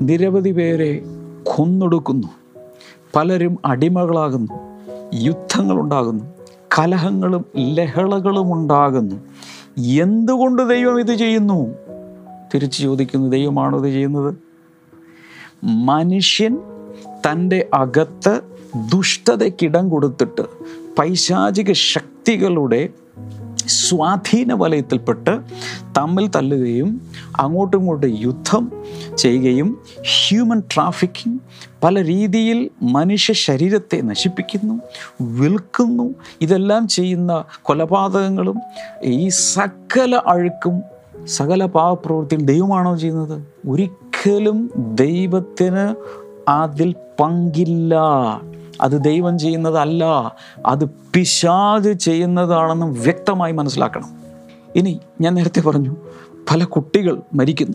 നിരവധി 0.00 0.52
പേരെ 0.52 1.02
കൊന്നൊടുക്കുന്നു. 1.42 2.28
പലരും 3.16 3.58
അടിമകളാകുന്നു. 3.64 4.52
യുദ്ധങ്ങളുണ്ടാകുന്നു. 5.14 6.33
കലഹങ്ങളും 6.78 7.44
ലഹളകളും 7.56 8.52
ഉണ്ടാകുന്നു. 8.52 9.16
എന്തുകൊണ്ട് 9.78 10.68
ദൈവം 10.68 11.00
ഇത് 11.00 11.14
ചെയ്യുന്നു? 11.14 11.74
തിരിച്ചു 12.54 12.82
ചോദിക്കുന്നു 12.82 13.28
ദൈവമാണോ 13.28 13.78
ഇത് 13.78 13.92
ചെയ്യുന്നത്? 13.92 14.34
മനുഷ്യൻ 15.64 16.58
തന്റെ 17.08 17.68
അകത്ത് 17.74 18.40
ദുഷ്ടതയ്ക്കിടം 18.92 19.88
കൊടുത്തിട്ട് 19.88 20.42
പൈശാചിക 20.98 21.72
ശക്തികളുടെ 21.72 22.88
സ്വാധീന 23.66 24.52
വലയത്തിൽപ്പെട്ട് 24.52 25.40
തമ്മിൽ 25.98 26.30
തല്ലുകയും 26.36 27.00
അങ്ങോട്ടും 27.36 27.78
ഇങ്ങോട്ടും 27.78 28.18
യുദ്ധം 28.18 28.72
ചെയ്യുകയും 29.16 29.80
ഹ്യൂമൻ 30.00 30.60
ട്രാഫിക്കിംഗ് 30.60 31.38
പല 31.84 32.04
രീതിയിൽ 32.04 32.70
മനുഷ്യ 32.82 33.32
ശരീരത്തെ 33.32 34.00
നശിപ്പിക്കുന്നു 34.00 34.80
വിൽക്കുന്നു. 35.20 36.14
ഇതെല്ലാം 36.40 36.88
ചെയ്യുന്ന 36.88 37.44
കൊലപാതകങ്ങളും 37.62 38.60
ഈ 39.04 39.28
സകല 39.28 40.22
അഴുക്കും 40.26 40.82
സകല 41.26 41.64
പാവപ്രവൃത്തിയും 41.64 42.46
ദൈവമാണോ 42.46 42.96
ചെയ്യുന്നത്? 42.96 43.42
ഒരിക്കലും 43.68 44.70
ദൈവത്തിന് 44.76 45.94
അതിൽ 46.50 46.94
പങ്കില്ല. 47.20 47.94
അത് 48.80 49.04
ദൈവം 49.04 49.38
ചെയ്യുന്നതല്ല 49.38 50.04
അത് 50.66 50.84
പിശാജ് 50.84 51.90
ചെയ്യുന്നതാണെന്ന് 51.90 52.86
വ്യക്തമായി 52.86 53.52
മനസ്സിലാക്കണം. 53.52 54.10
ഇനി 54.76 55.00
ഞാൻ 55.20 55.34
നേരത്തെ 55.34 55.60
പറഞ്ഞു 55.60 55.96
പല 56.50 56.64
കുട്ടികൾ 56.64 57.20
മരിക്കുന്നു. 57.34 57.74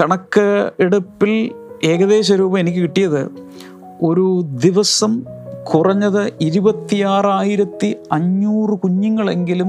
കണക്ക് 0.00 0.70
എടുപ്പിൽ 0.80 1.50
ഏകദേശ 1.84 2.32
രൂപം 2.32 2.58
എനിക്ക് 2.58 2.78
കിട്ടിയത് 2.78 3.30
ഒരു 4.02 4.42
ദിവസം 4.44 5.22
കുറഞ്ഞത് 5.64 6.32
ഇരുപത്തിയാറായിരത്തി 6.40 7.96
അഞ്ഞൂറ് 8.12 8.78
കുഞ്ഞുങ്ങളെങ്കിലും 8.78 9.68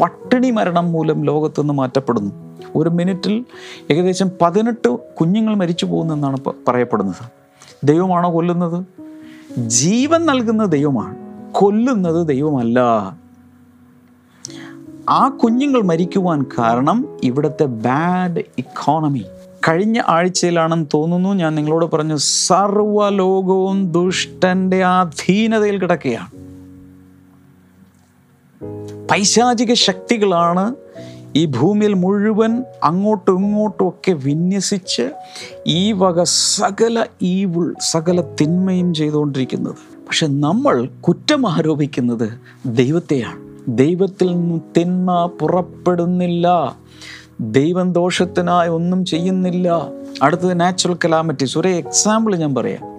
പട്ടിണി 0.00 0.50
മരണം 0.50 0.92
മൂലം 0.92 1.24
ലോകത്തുനിന്ന് 1.24 1.74
മാറ്റപ്പെടുന്നു. 1.74 2.58
ഒരു 2.76 2.88
മിനിറ്റിൽ 2.88 3.44
ഏകദേശം 3.90 4.30
പതിനെട്ട് 4.42 4.88
കുഞ്ഞുങ്ങൾ 5.20 5.54
മരിച്ചു 5.54 5.86
പോകുന്നെന്നാണ് 5.86 6.36
പറയപ്പെടുന്നത്. 6.68 7.30
ദൈവമാണോ 7.84 8.34
കൊല്ലുന്നത്? 8.34 8.84
ജീവൻ 9.58 10.26
നൽകുന്ന 10.26 10.64
ദൈവമാണ്. 10.64 11.16
കൊല്ലുന്നത് 11.52 12.28
ദൈവമല്ല. 12.28 12.80
ആ 15.08 15.28
കുഞ്ഞുങ്ങൾ 15.28 15.82
മരിക്കുവാൻ 15.82 16.44
കാരണം 16.58 17.08
ഇവിടുത്തെ 17.24 17.64
ബാഡ് 17.64 18.38
ഇക്കോണമി 18.38 19.24
കഴിഞ്ഞ 19.68 20.02
ആഴ്ചയിലാണെന്ന് 20.08 20.86
തോന്നുന്നു 20.94 21.34
ഞാൻ 21.34 21.54
നിങ്ങളോട് 21.54 21.84
പറഞ്ഞു 21.84 22.16
സർവലോകവും 22.16 23.92
ദുഷ്ടന്റെ 23.92 24.84
അധീനതയിൽ 24.84 25.78
കിടക്കുകയാണ്. 25.78 26.46
പൈശാചിക 29.08 29.72
ശക്തികളാണ് 29.72 30.74
ഈ 31.36 31.44
ഭൂമിയിൽ 31.44 31.94
മുഴുവൻ 31.94 32.64
അങ്ങോട്ടും 32.84 33.38
ഇങ്ങോട്ടും 33.38 33.88
ഒക്കെ 33.88 34.12
വിന്യസിച്ച് 34.12 35.10
ഈ 35.66 35.92
വക 35.92 36.22
സകല 36.22 37.06
ഈവിൾ 37.22 37.74
സകല 37.80 38.20
തിന്മയും 38.20 38.94
ചെയ്തുകൊണ്ടിരിക്കുന്നത്. 38.94 39.74
പക്ഷെ 40.06 40.26
നമ്മൾ 40.26 40.88
കുറ്റം 41.00 41.50
ആരോപിക്കുന്നത് 41.50 42.28
ദൈവത്തെയാണ്. 42.66 43.40
ദൈവത്തിൽ 43.68 44.26
നിന്ന് 44.26 44.60
തിന്മ 44.76 45.30
പുറപ്പെടുന്നില്ല. 45.40 46.76
ദൈവം 47.40 47.92
ദോഷത്തിനായി 47.92 48.68
ഒന്നും 48.68 49.04
ചെയ്യുന്നില്ല. 49.04 49.86
അടുത്തത് 50.22 50.60
നാച്ചുറൽ 50.60 50.96
കലാമറ്റീസ് 51.04 51.58
ഒരേ 51.58 51.72
എക്സാമ്പിൾ 51.72 52.36
ഞാൻ 52.36 52.54
പറയാം. 52.54 52.96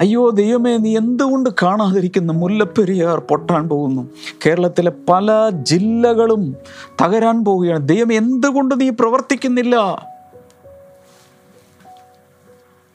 അയ്യോ 0.00 0.30
ദൈവമേ 0.30 0.76
നീ 0.76 0.96
എന്തുകൊണ്ട് 0.96 1.50
കാണാതിരിക്കുന്നു 1.62 2.32
മുല്ലപ്പെരിയാർ 2.32 3.18
പൊട്ടാൻ 3.18 3.68
പോകുന്നു? 3.68 4.08
കേരളത്തിലെ 4.46 4.92
പല 5.08 5.50
ജില്ലകളും 5.50 6.56
തകരാൻ 7.02 7.44
പോവുകയാണ്. 7.44 7.88
ദൈവം 7.88 8.12
എന്തുകൊണ്ട് 8.12 8.80
നീ 8.80 8.90
പ്രവർത്തിക്കുന്നില്ല? 8.90 9.76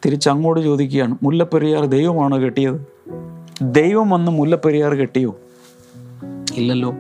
തിരിച്ചങ്ങോട്ട് 0.06 0.64
ചോദിക്കുകയാണ്. 0.64 1.18
മുല്ലപ്പെരിയാർ 1.24 1.86
ദൈവമാണോ 1.86 2.38
കെട്ടിയത്? 2.38 2.82
ദൈവം 3.62 4.10
വന്ന് 4.10 4.32
മുല്ലപ്പെരിയാർ 4.32 4.96
കെട്ടിയോ? 4.96 5.36
ഇല്ലല്ലോ. 6.54 6.94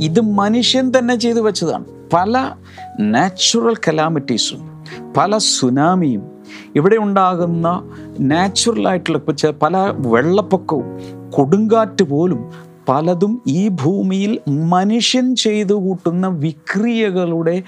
ഇത് 0.00 0.20
മനുഷ്യൻ 0.20 0.92
തന്നെ 0.98 1.16
ചെയ്തു 1.16 1.40
വെച്ചതാണ്. 1.40 1.84
പല 2.12 2.54
നാച്ചുറൽ 3.00 3.74
കലാമിറ്റീസും 3.74 4.84
പല 5.16 5.38
സുനാമിയും. 5.38 6.32
ഇവിടെ 6.76 6.96
ഉണ്ടാകുന്ന 6.96 7.90
നാച്ചുറൽ 8.20 8.88
ആയിട്ടുള്ള 8.88 9.18
ഇപ്പൊ 9.18 9.32
ചെ- 9.32 9.54
പല 9.62 9.76
വെള്ളപ്പൊക്കവും 10.06 10.88
കൊടുങ്കാറ്റ് 11.30 12.02
പോലും 12.02 12.40
പലതും 12.88 13.42
ഈ 13.46 13.68
ഭൂമിയിൽ 13.68 14.38
മനുഷ്യൻ 14.48 15.36
ചെയ്തു 15.36 15.74
കൂട്ടുന്ന 15.74 16.28
വിക്രിയകളുടെ 16.28 17.62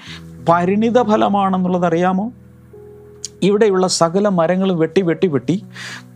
പരിണിത 0.49 1.01
ഫലമാണെന്നുള്ളത് 1.03 1.85
അറിയാമോ? 1.85 2.31
ഇവിടെയുള്ള 3.41 3.87
സകല 3.87 4.27
മരങ്ങൾ 4.29 4.73
വെട്ടി 4.73 5.01
വെട്ടി 5.01 5.27
വെട്ടി 5.27 5.63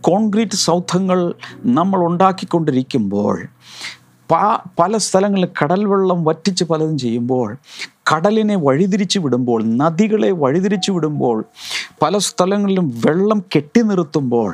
കോൺക്രീറ്റ് 0.00 0.54
സൗധങ്ങൾ 0.54 1.34
നമ്മൾ 1.64 2.06
ഉണ്ടാക്കിക്കൊണ്ടിരിക്കുമ്പോൾ 2.06 3.36
പല 4.78 4.96
സ്ഥലങ്ങളിൽ 4.96 5.46
കടൽ 5.62 5.80
വെള്ളം 5.86 6.18
വറ്റിച്ച് 6.24 6.64
പലതും 6.64 6.98
ചെയ്യുമ്പോൾ 6.98 7.48
കടലിനെ 8.10 8.56
വഴിതിരിച്ചു 8.56 9.18
വിടുമ്പോൾ 9.18 9.60
നദികളെ 9.76 10.30
വഴിതിരിച്ചു 10.32 10.90
വിടുമ്പോൾ 10.92 11.36
പല 12.02 12.18
സ്ഥലങ്ങളിലും 12.18 12.86
വെള്ളം 13.06 13.40
കെട്ടി 13.56 13.82
നിർത്തുമ്പോൾ 13.82 14.50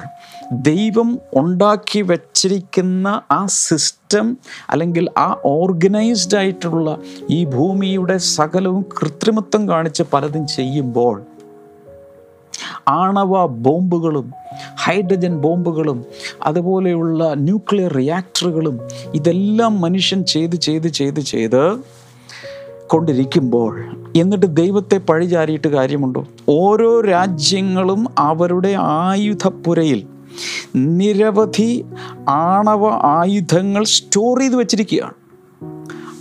ദൈവം 0.62 1.08
ഉണ്ടാക്കി 1.36 2.02
വച്ചിരിക്കുന്ന 2.02 3.08
ആ 3.32 3.40
സിസ്റ്റം 3.58 4.26
അല്ലെങ്കിൽ 4.70 5.06
ആ 5.18 5.28
ഓർഗനൈസ്ഡ് 5.46 6.36
ആയിട്ടുള്ള 6.36 6.98
ഈ 7.30 7.40
ഭൂമിയുടെ 7.44 8.18
സകലവും 8.32 8.84
കൃത്രിമത്വം 8.98 9.64
കാണിച്ച് 9.68 10.04
പലതും 10.12 10.44
ചെയ്യുമ്പോൾ 10.46 11.16
ആണവ 12.88 13.46
ബോംബുകളും 13.46 14.32
ഹൈഡ്രജൻ 14.84 15.38
ബോംബുകളും 15.38 16.04
അതുപോലെയുള്ള 16.42 17.34
ന്യൂക്ലിയർ 17.34 17.92
റിയാക്ടറുകളും 17.92 18.80
ഇതെല്ലാം 19.14 19.80
മനുഷ്യൻ 19.80 20.24
ചെയ്ത് 20.24 20.56
ചെയ്ത് 20.56 20.88
ചെയ്ത് 20.88 21.20
ചെയ്ത് 21.20 21.78
കൊണ്ടിരിക്കുമ്പോൾ 22.86 23.84
എന്നിട്ട് 24.16 24.56
ദൈവത്തെ 24.56 24.96
പഴിചാരിയിട്ട് 24.96 25.68
കാര്യമുണ്ടോ? 25.68 26.26
ഓരോ 26.48 27.00
രാജ്യങ്ങളും 27.00 28.06
അവരുടെ 28.18 28.74
ആയുധപ്പുരയിൽ 28.78 30.06
നിരവധി 30.76 31.84
ആണവ 32.28 32.88
ആയുധങ്ങൾ 32.88 33.84
സ്റ്റോർ 33.84 34.38
ചെയ്ത് 34.40 34.56
വെച്ചിരിക്കുകയാണ്. 34.56 35.12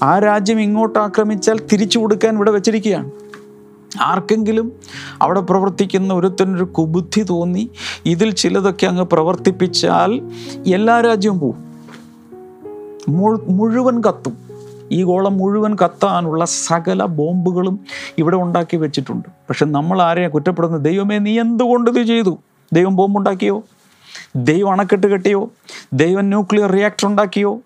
ആ 0.04 0.20
രാജ്യം 0.20 0.62
ഇങ്ങോട്ട് 0.62 1.00
ആക്രമിച്ചാൽ 1.00 1.60
തിരിച്ചു 1.74 2.00
കൊടുക്കാൻ 2.00 2.36
ഇവിടെ 2.36 2.52
വെച്ചിരിക്കുകയാണ്. 2.52 3.12
ആർക്കെങ്കിലും 4.02 4.72
അവിടെ 5.22 5.40
പ്രവർത്തിക്കുന്ന 5.40 6.14
ഒരുത്തനൊരു 6.14 6.64
കുബുദ്ധി 6.64 7.24
തോന്നി 7.24 7.70
ഇതിൽ 8.06 8.32
ചിലതൊക്കെ 8.32 8.86
അങ്ങ് 8.86 9.04
പ്രവർത്തിപ്പിച്ചാൽ 9.04 10.22
എല്ലാ 10.74 11.02
രാജ്യവും 11.02 11.40
പോവും. 11.40 11.66
മുഴുവൻ 13.58 14.04
കത്തും. 14.04 14.38
ഈ 14.92 15.04
ഗോളം 15.04 15.38
മുഴുവൻ 15.38 15.76
കത്താനുള്ള 15.76 16.46
സകല 16.46 17.06
ബോംബുകളും 17.06 17.80
ഇവിടെ 18.18 18.36
ഉണ്ടാക്കി 18.36 18.78
വെച്ചിട്ടുണ്ട്. 18.78 19.30
പക്ഷെ 19.30 19.66
നമ്മൾ 19.66 20.02
ആരെയാണ് 20.02 20.32
കുറ്റപ്പെടുന്നത്? 20.32 20.82
ദൈവമേ 20.82 21.18
നീ 21.18 21.40
എന്തുകൊണ്ട് 21.40 21.92
ഇത് 21.92 22.08
ചെയ്തു? 22.08 22.38
ദൈവം 22.74 22.96
ബോംബുണ്ടാക്കിയോ? 22.96 23.64
ദൈവം 24.36 24.72
അണക്കെട്ട് 24.72 25.08
കെട്ടിയോ? 25.08 25.52
ദൈവം 25.94 26.30
ന്യൂക്ലിയർ 26.30 26.72
റിയാക്ടർ 26.72 27.08
ഉണ്ടാക്കിയോ? 27.08 27.60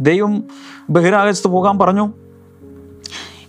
ദൈവം 0.00 0.44
ബഹിരാകാശത്ത് 0.90 1.48
പോകാൻ 1.48 1.78
പറഞ്ഞു? 1.78 2.12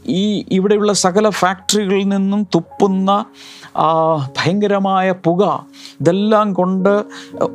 ഈ 0.08 0.46
ഇവിടെയുള്ള 0.52 0.94
സകല 0.94 1.30
ഫാക്ടറികളിൽ 1.30 2.08
നിന്നും 2.08 2.48
തുപ്പുന്ന 2.56 3.26
ഭയങ്കരമായ 4.38 5.12
പുക 5.12 5.66
ഇതെല്ലാം 6.02 6.54
കൊണ്ട് 6.54 7.04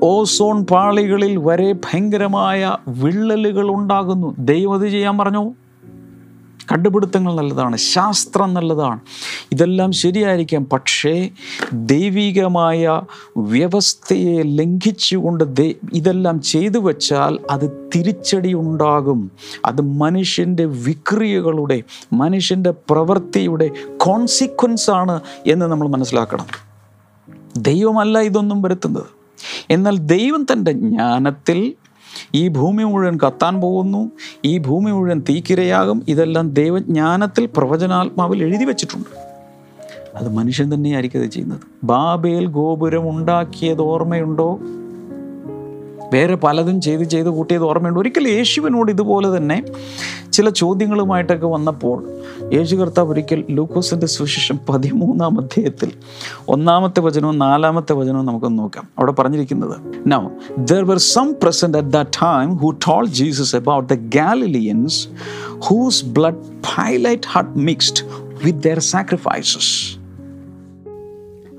ഓസോൺ 0.02 0.66
പാളികളിൽ 0.66 1.36
വരെ 1.36 1.72
ഭയങ്കരമായ 1.72 2.76
വിള്ളലുകൾ 2.88 3.70
ഉണ്ടാകുന്നു. 3.70 4.34
ദൈവം 4.38 4.90
ചെയ്യാൻ 4.90 5.18
പറഞ്ഞു? 5.18 5.65
കണ്ടുപിടുത്തങ്ങൾ 6.72 7.34
നല്ലതാണ് 7.34 7.76
ശാസ്ത്രം 7.76 8.54
നല്ലതാണ്. 8.54 9.00
ഇതെല്ലാം 9.52 9.92
ശരിയായിരിക്കാം. 9.92 10.66
പക്ഷേ 10.66 11.30
ദൈവികമായ 11.72 13.02
വ്യവസ്ഥയെ 13.36 14.42
ലംഘിച്ചുകൊണ്ട് 14.42 15.74
ഇതെല്ലാം 15.92 16.40
ചെയ്തു 16.40 16.78
വച്ചാൽ 16.78 17.38
അത് 17.50 17.90
തിരിച്ചടി 17.94 18.54
ഉണ്ടാകും. 18.54 19.30
അത് 19.64 19.80
മനുഷ്യന്റെ 19.80 20.64
വിക്രിയകളുടെ 20.64 21.82
മനുഷ്യന്റെ 22.12 22.70
പ്രവൃത്തിയുടെ 22.70 23.70
കോൺസിക്വൻസ് 23.96 24.90
ആണ് 24.90 25.20
എന്ന് 25.46 25.66
നമ്മൾ 25.66 25.88
മനസ്സിലാക്കണം. 25.88 26.46
ദൈവമല്ല 27.56 28.18
ഇതൊന്നും 28.18 28.62
വരുത്തുന്നത്. 28.62 29.06
എന്നാൽ 29.70 29.96
ദൈവം 29.96 30.46
തന്റെ 30.52 30.72
ജ്ഞാനത്തിൽ 30.72 31.74
ഈ 32.34 32.48
ഭൂമി 32.48 32.82
മുഴുവൻ 32.82 33.18
കത്താൻ 33.26 33.60
പോകുന്നു. 33.60 34.10
ഈ 34.44 34.58
ഭൂമി 34.58 34.90
മുഴുവൻ 34.90 35.22
തീക്കിരയാകും. 35.28 36.02
ഇതെല്ലാം 36.08 36.50
ദൈവജ്ഞാനത്തിൽ 36.50 37.48
പ്രവചനാത്മാവിൽ 37.56 38.42
എഴുതി 38.42 38.64
വെച്ചിട്ടുണ്ട്. 38.64 39.26
അത് 40.16 40.28
മനുഷ്യൻ 40.28 40.74
തന്നെയായിരിക്കും 40.74 41.22
അത് 41.22 41.26
ചെയ്യുന്നത്. 41.26 41.60
ബാബേൽ 41.84 42.46
ഗോപുരം 42.46 43.10
ഉണ്ടാക്കിയത് 43.10 43.80
ഓർമ്മയുണ്ടോ? 43.80 44.58
വേറെ 46.12 46.34
പലതും 46.34 46.80
ചെയ്ത് 46.80 47.02
ചെയ്ത് 47.02 47.28
കൂട്ടിയത് 47.28 47.62
ഓർമ്മയുണ്ട്. 47.62 48.00
ഒരിക്കൽ 48.00 48.28
യേശുവിനോട് 48.28 48.90
ഇതുപോലെ 48.90 49.36
തന്നെ 49.36 49.62
ചില 50.32 50.50
ചോദ്യങ്ങളുമായിട്ടൊക്കെ 50.50 51.46
വന്നപ്പോൾ 51.46 52.04
യേശു 52.52 52.76
കർത്താവ് 52.76 53.10
ഒരിക്കൽ 53.12 53.44
ലൂക്കോസിന്റെ 53.50 54.06
സുശേഷം 54.06 54.60
പതിമൂന്നാം 54.68 55.40
അധ്യായത്തിൽ 55.40 55.92
ഒന്നാമത്തെ 56.48 57.00
വചനവും 57.00 57.38
നാലാമത്തെ 57.38 57.92
വചനവും 57.92 58.26
നമുക്കൊന്ന് 58.26 58.58
നോക്കാം. 58.58 58.84
അവിടെ 58.98 59.12
പറഞ്ഞിരിക്കുന്നത് 59.12 59.76
now 60.06 60.28
there 60.58 60.84
were 60.84 60.98
some 60.98 61.34
present 61.42 61.78
at 61.78 61.88
the 61.88 62.02
time 62.02 62.56
who 62.56 62.70
told 62.70 63.06
Jesus 63.06 63.56
about 63.56 63.92
the 63.92 63.96
Galileans 64.14 65.08
whose 65.58 66.04
blood 66.04 66.42
Pilate 66.78 67.24
had 67.32 67.58
mixed 67.58 68.04
with 68.44 68.58
their 68.58 68.78
sacrifices 68.78 69.98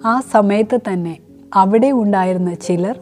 ആ 0.06 0.20
സമയത്ത് 0.20 0.80
തന്നെ 0.94 1.18
അവിടെ 1.54 1.92
ഉണ്ടായിരുന്ന 1.92 2.54
ചിലർ 2.54 3.00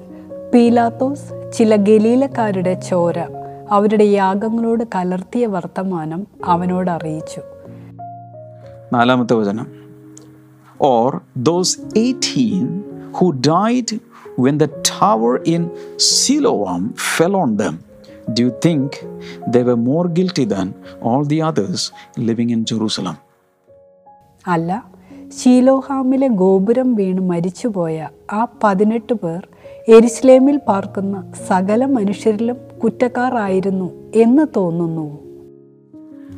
പീലാത്തോസ് 0.55 1.51
ചില 1.53 1.75
ഗലീലക്കാരുടെ 1.75 2.73
ചോര 2.73 3.19
അവരുടെ 3.71 4.03
യാഗങ്ങളോട് 4.03 4.83
കലർത്തിയ 4.95 5.45
വർത്തമാനം 5.45 6.27
അവനോട് 6.45 6.91
അറിയിച്ചു. 6.91 7.41
നാലാമത്തെ 8.93 9.33
വചനം. 9.33 9.67
Or 10.81 11.21
those 11.37 11.79
eighteen 11.97 12.83
who 13.11 13.31
died 13.31 13.99
when 14.39 14.57
the 14.57 14.65
tower 14.65 15.43
in 15.47 15.69
Siloam 15.97 16.93
fell 17.17 17.35
on 17.35 17.55
them 17.55 17.79
do 18.39 18.41
you 18.41 18.51
think 18.65 18.91
they 19.47 19.57
were 19.57 19.73
more 19.73 20.07
guilty 20.07 20.45
than 20.45 20.73
all 21.03 21.25
the 21.25 21.35
others 21.35 21.91
living 22.19 22.51
in 22.51 22.65
Jerusalem 22.65 23.17
അല്ല 24.47 24.83
ഷീലോഹാമിലെ 25.43 26.27
ഗോപുരം 26.27 26.95
വീണ് 26.95 27.21
മരിച്ചുപോയ 27.21 28.09
ആ 28.33 28.47
പതിനെട്ട് 28.63 29.13
പേർ 29.13 29.47
എരിശ്ലേമിൽ 29.87 30.59
പാർക്കുന്ന 30.67 31.31
സകല 31.47 31.85
മനുഷ്യരിലും 31.85 32.57
കുറ്റക്കാരായിരുന്നു 32.83 34.11
എന്ന് 34.15 34.47
തോന്നുന്നു. 34.55 35.19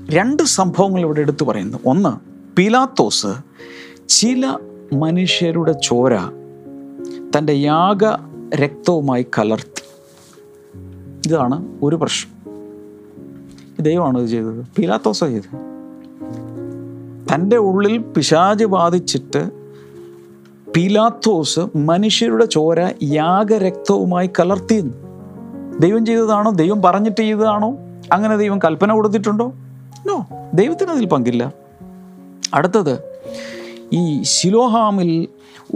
രണ്ട് 0.09 0.43
സംഭവങ്ങൾ 0.43 1.01
ഇവിടെ 1.01 1.19
എടുത്തു 1.19 1.45
പറയുന്നു. 1.45 1.77
ഒന്ന് 1.85 2.09
പീലാത്തോസ് 2.55 3.27
ചില 4.07 4.57
മനുഷ്യരുടെ 4.93 5.71
ചോര 5.71 6.17
തന്റെ 7.37 7.53
യാഗ 7.53 8.03
രക്തവുമായി 8.55 9.25
കലർത്തി. 9.39 9.83
ഇതാണ് 11.27 11.79
ഒരു 11.83 11.95
പ്രശ്നം. 11.95 12.37
ദൈവമാണ് 13.83 14.17
ഇത് 14.17 14.27
ചെയ്തത്? 14.27 14.65
പീലാത്തോസാണ് 14.77 15.31
ചെയ്തത്. 15.31 15.57
തന്റെ 17.33 17.57
ഉള്ളിൽ 17.57 17.97
പിശാജ് 17.97 18.65
ബാധിച്ചിട്ട് 18.65 19.56
പീലാത്തോസ് 20.77 21.59
മനുഷ്യരുടെ 21.77 22.45
ചോര 22.45 22.89
യാഗരക്തവുമായി 23.03 24.29
കലർത്തിയെന്ന്. 24.39 24.93
ദൈവം 25.81 26.05
ചെയ്തതാണോ? 26.05 26.51
ദൈവം 26.51 26.81
പറഞ്ഞിട്ട് 26.81 27.21
ചെയ്തതാണോ? 27.21 27.77
അങ്ങനെ 28.11 28.37
ദൈവം 28.37 28.59
കൽപ്പന 28.59 28.93
കൊടുത്തിട്ടുണ്ടോ? 28.93 29.51
നോ 30.05 30.27
ദൈവത്തിന് 30.53 30.91
അതിൽ 30.91 31.05
പങ്കില്ല. 31.05 31.53
അടുത്തത് 32.53 32.99
ഈ 33.93 34.21
ശിലോഹാമിൽ 34.21 35.27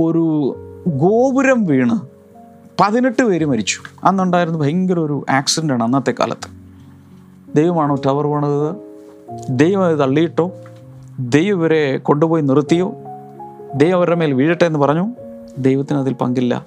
ഒരു 0.01 0.55
ഗോപുരം 0.87 1.65
വീണ് 1.65 1.99
പതിനെട്ട് 2.81 3.23
പേര് 3.23 3.45
മരിച്ചു. 3.45 3.79
അന്നുണ്ടായിരുന്ന 4.03 4.57
ഭയങ്കര 4.57 4.99
ഒരു 4.99 5.25
ആക്സിഡന്റാണ് 5.29 5.83
അന്നത്തെ 5.83 6.13
കാലത്ത്. 6.19 6.47
ദൈവമാണോ 7.55 7.95
ടവർ 7.95 8.27
പണിതത് 8.27 8.75
ദൈവം 9.49 9.85
അത് 9.85 9.99
തള്ളിയിട്ടോ? 9.99 10.51
ദൈവം 11.19 11.57
ഇവരെ 11.57 11.97
കൊണ്ടുപോയി 11.97 12.41
നിർത്തിയോ? 12.41 13.00
ദൈവം 13.75 13.95
അവരുടെ 13.95 14.15
മേൽ 14.15 14.33
വീഴട്ടെ 14.33 14.65
എന്ന് 14.65 14.79
പറഞ്ഞു. 14.79 15.07
ദൈവത്തിന് 15.57 15.97
അതിൽ 15.97 16.13
പങ്കില്ല. 16.13 16.65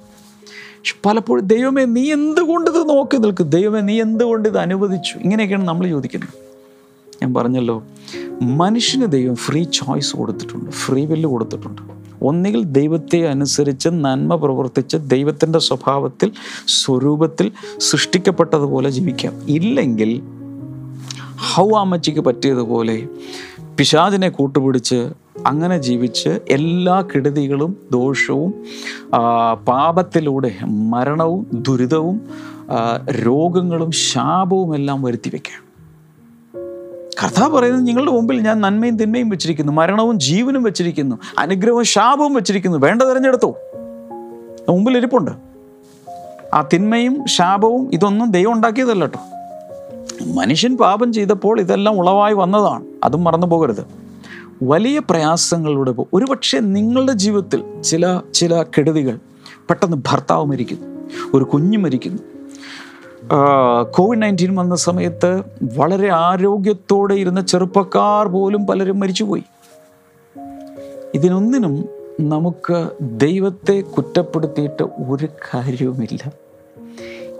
പലപ്പോഴും 1.06 1.46
ദൈവമേ 1.46 1.84
നീ 1.84 2.12
എന്തുകൊണ്ട് 2.12 2.70
ഇത് 2.70 2.88
നോക്കി 2.88 3.16
നിൽക്കും 3.16 3.50
ദൈവമേ 3.50 3.80
നീ 3.80 4.00
എന്തുകൊണ്ട് 4.00 4.48
ഇത് 4.48 4.58
അനുവദിച്ചു? 4.58 5.18
ഇങ്ങനെയൊക്കെയാണ് 5.18 5.68
നമ്മൾ 5.68 5.88
ചോദിക്കുന്നത്. 5.88 6.28
ഞാൻ 7.22 7.34
പറഞ്ഞല്ലോ 7.34 7.84
മനുഷ്യന് 8.42 9.06
ദൈവം 9.06 9.36
ഫ്രീ 9.36 9.64
ചോയ്സ് 9.64 10.16
കൊടുത്തിട്ടുണ്ട് 10.16 10.70
ഫ്രീ 10.70 11.04
വില്ല് 11.04 11.28
കൊടുത്തിട്ടുണ്ട്. 11.28 11.82
ഒന്നുകിൽ 12.22 12.64
ദൈവത്തെ 12.64 13.28
അനുസരിച്ച് 13.28 13.88
നന്മ 13.88 14.34
പ്രവർത്തിച്ച് 14.34 14.96
ദൈവത്തിന്റെ 14.96 15.58
സ്വഭാവത്തിൽ 15.58 16.32
സ്വരൂപത്തിൽ 16.66 17.52
സൃഷ്ടിക്കപ്പെട്ടതുപോലെ 17.78 18.90
ജീവിക്കാം. 18.90 19.42
ഇല്ലെങ്കിൽ 19.48 20.22
ഹൗ 21.54 21.70
ആമച്ചിക്ക് 21.78 22.20
പറ്റിയതുപോലെ 22.20 23.06
പിശാചിനെ 23.78 24.28
കൂട്ടുപിടിച്ച് 24.28 25.10
അങ്ങനെ 25.46 25.78
ജീവിച്ച് 25.78 26.28
എല്ലാ 26.28 27.00
കെടുതികളും 27.00 27.76
ദോഷവും 27.92 28.54
പാപത്തിലൂടെ 29.54 30.54
മരണവും 30.64 31.46
ദുരിതവും 31.68 32.20
രോഗങ്ങളും 33.10 33.90
ശാപവും 33.90 34.74
എല്ലാം 34.74 35.02
വരുത്തി 35.02 35.28
വയ്ക്കുക 35.28 35.64
കർത്താവ് 37.22 37.52
പറയുന്നത് 37.52 37.86
നിങ്ങളുടെ 37.86 38.12
മുമ്പിൽ 38.12 38.40
ഞാൻ 38.40 38.60
നന്മയും 38.60 38.96
തിന്മയും 38.96 39.28
വെച്ചിരിക്കുന്നു 39.28 39.72
മരണവും 39.72 40.20
ജീവനും 40.20 40.62
വെച്ചിരിക്കുന്നു 40.62 41.16
അനുഗ്രഹവും 41.38 41.84
ശാപവും 41.84 42.34
വെച്ചിരിക്കുന്നു. 42.34 42.78
വേണ്ട 42.78 43.02
തിരഞ്ഞെടുത്തു. 43.02 43.54
മുമ്പിൽ 44.68 44.96
ഇരിപ്പുണ്ട്. 44.96 45.30
ആ 46.54 46.68
തിന്മയും 46.72 47.26
ശാപവും 47.26 47.90
ഇതൊന്നും 47.92 48.30
ദൈവം 48.30 48.52
ഉണ്ടാക്കിയതല്ല 48.52 49.10
മനുഷ്യൻ 50.26 50.76
പാപം 50.76 51.12
ചെയ്തപ്പോൾ 51.12 51.60
ഇതെല്ലാം 51.60 51.98
ഉളവായി 51.98 52.34
വന്നതാണ്. 52.34 52.84
അതും 53.04 53.24
മറന്നു 53.24 53.46
പോകരുത്. 53.46 54.03
വലിയ 54.62 54.98
പ്രയാസങ്ങളിലൂടെ 54.98 55.90
പോകും. 55.90 56.18
ഒരുപക്ഷെ 56.18 56.58
നിങ്ങളുടെ 56.58 57.12
ജീവിതത്തിൽ 57.12 57.82
ചില 57.82 58.20
ചില 58.34 58.62
കെടുതികൾ 58.62 59.18
പെട്ടെന്ന് 59.68 59.96
ഭർത്താവ് 59.96 60.44
മരിക്കുന്നു 60.44 61.10
ഒരു 61.34 61.44
കുഞ്ഞ് 61.44 61.78
മരിക്കുന്നു. 61.78 62.22
കോവിഡ് 63.90 64.22
നയന്റീൻ 64.22 64.54
വന്ന 64.54 64.74
സമയത്ത് 64.74 65.42
വളരെ 65.76 66.12
ആരോഗ്യത്തോടെ 66.12 67.14
ഇരുന്ന 67.14 67.40
ചെറുപ്പക്കാർ 67.40 68.28
പോലും 68.28 68.66
പലരും 68.66 69.00
മരിച്ചുപോയി. 69.00 69.42
ഇതിനൊന്നിനും 71.14 71.88
നമുക്ക് 72.20 72.88
ദൈവത്തെ 73.00 73.80
കുറ്റപ്പെടുത്തിയിട്ട് 73.80 74.82
ഒരു 74.82 75.28
കാര്യവുമില്ല. 75.54 76.32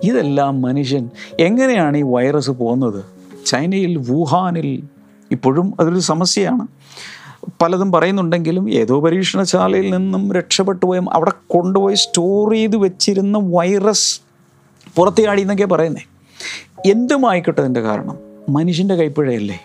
ഇതെല്ലാം 0.05 0.63
മനുഷ്യൻ 0.63 1.11
എങ്ങനെയാണ് 1.41 1.97
ഈ 1.97 2.03
വൈറസ് 2.03 2.51
പോകുന്നത്? 2.51 3.05
ചൈനയിൽ 3.47 3.99
വുഹാനിൽ 3.99 4.83
ഇപ്പോഴും 5.31 5.75
അതൊരു 5.81 5.99
സമസ്യയാണ്. 5.99 6.67
പലതും 7.63 7.93
പറയുന്നുണ്ടെങ്കിലും 7.93 8.71
ഏതോ 8.71 9.01
പരീക്ഷണശാലയിൽ 9.01 9.97
നിന്നും 9.97 10.33
രക്ഷപ്പെട്ടു 10.33 10.87
പോയ 10.87 11.01
അവിടെ 11.13 11.33
കൊണ്ടുപോയി 11.47 11.95
സ്റ്റോർ 11.95 12.53
ചെയ്ത് 12.53 12.77
വെച്ചിരുന്ന 12.77 13.39
വൈറസ് 13.39 14.21
പുറത്തിയാടി 14.97 15.43
എന്നൊക്കെ 15.43 15.65
പറയുന്നേ. 15.65 16.03
എന്തുമായിക്കോട്ടെ 16.91 17.61
അതിന്റെ 17.61 17.81
കാരണം? 17.81 18.19
മനുഷ്യന്റെ 18.49 18.95
കൈപ്പിഴയല്ലേ? 18.95 19.61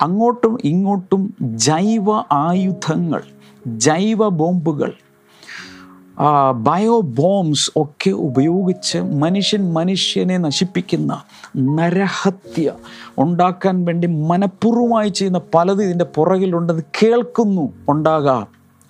അങ്ങോട്ടും 0.00 0.58
ഇങ്ങോട്ടും 0.64 1.34
ജൈവ 1.40 2.06
ആയുധങ്ങൾ 2.32 3.22
ജൈവ 3.66 4.28
ബോംബുകൾ 4.28 4.92
ബയോ 6.56 7.00
ബോംബ്സ് 7.00 7.70
ഒക്കെ 7.76 8.10
ഉപയോഗിച്ച് 8.10 8.98
മനുഷ്യൻ 8.98 9.72
മനുഷ്യനെ 9.72 10.36
നശിപ്പിക്കുന്ന 10.36 11.22
നരഹത്യ 11.56 12.72
ഉണ്ടാക്കാൻ 13.18 13.84
വേണ്ടി 13.84 14.06
മനഃപൂർവമായി 14.06 15.08
ചെയ്യുന്ന 15.08 15.40
പലതും 15.54 15.84
ഇതിന്റെ 15.84 16.04
പുറകിലുണ്ടെന്ന് 16.04 16.82
കേൾക്കുന്നു. 17.02 17.72
ഉണ്ടാകാം 17.88 18.46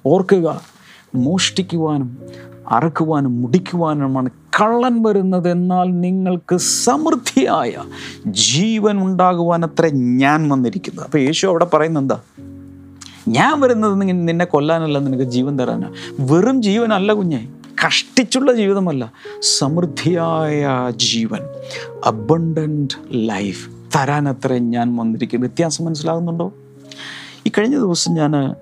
ഓർക്കുക 0.07 0.61
മോഷ്ടിക്കുവാനും 1.15 2.19
അറക്കുവാനും 2.71 3.43
മുടിക്കുവാനുമാണ് 3.43 4.31
കള്ളൻ 4.61 5.03
വരുന്നത് 5.03 5.49
എന്നാൽ 5.49 6.01
നിങ്ങൾക്ക് 6.01 6.57
സമൃദ്ധിയായ 6.57 7.73
ജീവൻ 8.27 8.97
ഉണ്ടാകുവാൻ 9.05 9.65
അത്ര 9.65 9.87
ഞാൻ 9.93 10.49
വന്നിരിക്കുന്നത്. 10.49 11.05
അപ്പോൾ 11.05 11.19
യേശു 11.19 11.47
അവിടെ 11.47 11.65
പറയുന്നത് 11.65 12.03
എന്താ? 12.03 12.21
ഞാൻ 13.29 13.61
വരുന്നത് 13.61 14.01
നിന്നെ 14.01 14.45
കൊല്ലാനല്ല 14.45 14.99
നിനക്ക് 14.99 15.25
ജീവൻ 15.25 15.59
തരാനാണ് 15.59 15.95
വെറും 16.21 16.63
ജീവനല്ല 16.63 17.13
കുഞ്ഞെ. 17.13 17.49
കഷ്ടിച്ചുള്ള 17.87 18.53
ജീവിതമല്ല. 18.53 19.13
സമൃദ്ധിയായ 19.59 20.69
ജീവൻ. 20.97 21.41
അബണ്ടന്റ് 22.07 22.95
ലൈഫ് 23.13 23.71
തരാനത്ര 23.99 24.53
ഞാൻ 24.53 24.97
വന്നിരിക്കും 24.97 25.41
വ്യത്യാസം 25.41 25.85
മനസ്സിലാകുന്നുണ്ടോ? 25.85 26.53
ഈ 27.47 27.51
കഴിഞ്ഞ 27.59 27.79
ദിവസം 27.79 28.15
ഞാൻ 28.15 28.55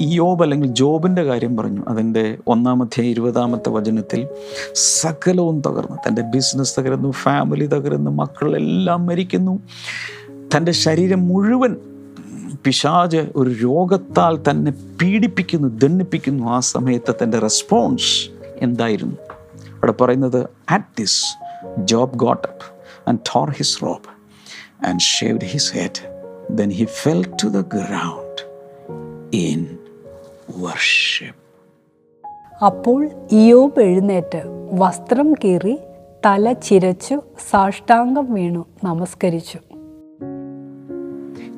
യോബ് 0.00 0.42
അല്ലെങ്കിൽ 0.42 0.68
ജോബിന്റെ 0.68 1.22
കാര്യം 1.22 1.56
പറഞ്ഞു. 1.56 1.82
അതിന്റെ 1.88 2.38
ഒന്നാമത്തെ 2.46 3.00
ഇരുപതാമത്തെ 3.00 3.68
വചനത്തിൽ 3.68 4.26
സകലവും 4.74 5.60
തകർന്നു. 5.60 5.96
തന്റെ 6.08 6.22
ബിസിനസ് 6.22 6.80
തകരുന്നു 6.80 7.10
ഫാമിലി 7.10 7.66
തകരുന്നു 7.66 8.10
മക്കളെല്ലാം 8.10 9.06
മരിക്കുന്നു. 9.06 9.58
തന്റെ 10.56 10.72
ശരീരം 10.72 11.28
മുഴുവൻ 11.28 11.76
പിശാജ് 12.64 13.16
ഒരു 13.36 13.50
രോഗത്താൽ 13.50 14.42
തന്നെ 14.50 14.70
പീഡിപ്പിക്കുന്നു 14.70 15.68
ദണ്ണിപ്പിക്കുന്നു 15.68 16.48
ആ 16.48 16.60
സമയത്ത് 16.60 17.14
തന്റെ 17.22 17.38
റെസ്പോൺസ് 17.38 18.28
എന്തായിരുന്നു? 18.56 19.16
അവിടെ 19.76 19.92
പറയുന്നത് 19.92 20.48
at 20.68 20.84
this 20.98 21.24
Job 21.78 22.16
got 22.16 22.48
up 22.48 22.64
and 23.08 23.18
tore 23.18 23.50
his 23.50 23.82
robe 23.82 24.08
and 24.86 25.00
shaved 25.00 25.44
his 25.44 25.72
head 25.74 26.02
then 26.50 26.70
he 26.70 26.84
fell 26.84 27.22
to 27.44 27.48
the 27.48 27.60
ground 27.60 28.42
in 29.36 29.78
worship 30.56 31.34
അപ്പോൾ 32.64 33.10
ഇയോബ് 33.32 33.80
എഴുന്നേറ്റ് 33.80 34.42
വസ്ത്രം 34.72 35.32
കീറി 35.32 35.78
തല 36.26 36.52
ചിരച്ചു 36.52 37.22
സാഷ്ടാംഗം 37.50 38.34
വീണു 38.34 38.66
നമസ്കരിച്ചു. 38.84 39.58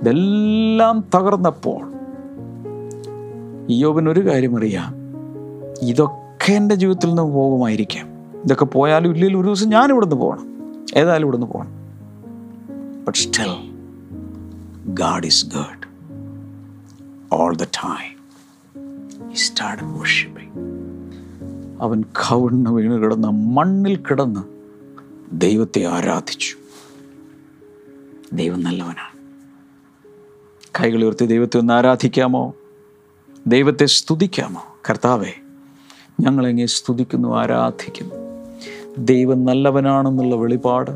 ഇതെല്ലാം 0.00 1.04
തകർന്നപ്പോൾ 1.14 1.90
ഒരു 4.10 4.28
കാര്യം 4.28 4.56
അറിയാം. 4.56 4.94
ഇതൊക്കെ 5.82 6.52
എന്റെ 6.52 6.74
ജീവിതത്തിൽ 6.74 7.08
നിന്ന് 7.08 7.22
പോകുമായിരിക്കാം. 7.22 8.08
ഇതൊക്കെ 8.44 8.64
പോയാലും 8.64 9.10
ഇല്ലെങ്കിൽ 9.10 9.38
ഒരു 9.38 9.46
ദിവസം 9.46 9.68
ഞാൻ 9.68 9.90
ഇവിടുന്ന് 9.90 10.16
പോകണം. 10.16 10.74
ഏതായാലും 10.96 11.24
ഇവിടുന്ന് 11.24 11.46
പോകണം. 11.46 11.70
But 13.04 13.18
still 13.18 13.72
God 14.86 15.26
is 15.26 15.46
good 15.46 15.90
all 17.32 17.56
the 17.56 17.64
time 17.64 18.20
അവൻ 21.80 22.02
കവിണ്ണ് 22.02 22.70
വീണ് 22.70 22.92
കിടന്ന് 22.92 23.28
മണ്ണിൽ 23.28 23.96
കിടന്ന് 23.96 24.40
ദൈവത്തെ 25.32 25.84
ആരാധിച്ചു. 25.84 26.56
ദൈവം 28.32 28.62
നല്ലവനാണ്. 28.62 29.09
കൈകൾ 30.70 31.02
ഉയർത്തി 31.02 31.26
ദൈവത്തെ 31.26 31.58
ഒന്ന് 31.58 31.72
ആരാധിക്കാമോ? 31.74 32.54
ദൈവത്തെ 33.46 33.86
സ്തുതിക്കാമോ? 33.86 34.62
കർത്താവെ 34.90 35.32
ഞങ്ങളെങ്ങനെ 36.20 36.66
സ്തുതിക്കുന്നു 36.66 37.36
ആരാധിക്കുന്നു. 37.36 38.14
ദൈവം 38.98 39.44
നല്ലവനാണെന്നുള്ള 39.44 40.34
വെളിപാട് 40.34 40.90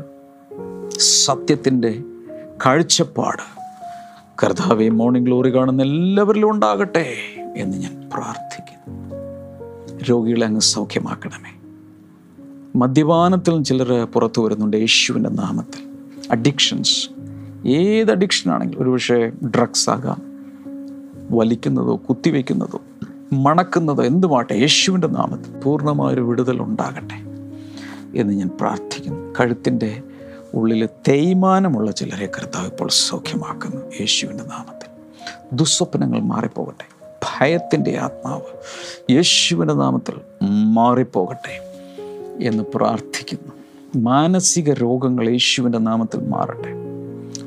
സത്യത്തിന്റെ 0.99 2.03
കാഴ്ചപ്പാട് 2.65 3.59
കർത്താവെ 4.43 4.89
മോർണിംഗ് 4.89 5.27
ഗ്ലോറി 5.27 5.55
കാണുന്ന 5.55 5.83
എല്ലാവരിലും 5.83 6.51
ഉണ്ടാകട്ടെ 6.51 7.13
എന്ന് 7.57 7.77
ഞാൻ 7.77 8.09
പ്രാർത്ഥിക്കുന്നു. 8.13 9.15
രോഗികളെ 10.03 10.45
അങ്ങ് 10.45 10.61
സൗഖ്യമാക്കണമേ. 10.61 11.59
മദ്യപാനത്തിൽ 12.75 13.63
ചിലർ 13.63 14.05
പുറത്തു 14.05 14.41
വരുന്നുണ്ട് 14.41 14.77
യേശുവിന്റെ 14.77 15.29
നാമത്തിൽ. 15.29 15.95
അഡിക്ഷൻസ് 16.31 17.14
ഏത് 17.65 18.11
അഡിക്ഷൻ 18.11 18.51
ആണെങ്കിലും 18.51 18.83
ഒരുപക്ഷെ 18.83 19.31
ഡ്രഗ്സ് 19.45 19.89
ആകാം 19.89 20.21
വലിക്കുന്നതോ 21.31 22.01
കുത്തിവെക്കുന്നതോ 22.09 22.81
മണക്കുന്നതോ 23.33 24.03
എന്തുമാട്ടെ 24.03 24.53
യേശുവിന്റെ 24.53 25.07
നാമത്തിൽ 25.07 25.59
പൂർണമായൊരു 25.59 26.21
വിടുതൽ 26.21 26.61
ഉണ്ടാകട്ടെ 26.61 27.15
എന്ന് 28.19 28.33
ഞാൻ 28.33 28.49
പ്രാർത്ഥിക്കുന്നു. 28.61 29.33
കഴുത്തിന്റെ 29.39 30.03
ഉള്ളിൽ 30.53 30.89
തേയ്മാനമുള്ള 31.07 31.91
ചിലരെ 31.91 32.25
കർത്താവ് 32.25 32.67
ഇപ്പോൾ 32.67 32.89
സൗഖ്യമാക്കുന്നു 32.91 33.81
യേശുവിന്റെ 33.99 34.43
നാമത്തിൽ. 34.43 34.89
ദുസ്വപ്നങ്ങൾ 35.53 36.19
മാറിപ്പോകട്ടെ. 36.19 36.95
ഭയത്തിന്റെ 37.03 37.97
ആത്മാവ് 37.97 38.41
യേശുവിന്റെ 39.11 39.73
നാമത്തിൽ 39.73 40.13
മാറിപ്പോകട്ടെ 40.73 41.81
എന്ന് 42.41 42.63
പ്രാർത്ഥിക്കുന്നു. 42.75 43.51
മാനസിക 43.95 44.73
രോഗങ്ങൾ 44.73 45.29
യേശുവിന്റെ 45.29 45.77
നാമത്തിൽ 45.77 46.27
മാറട്ടെ. 46.27 46.84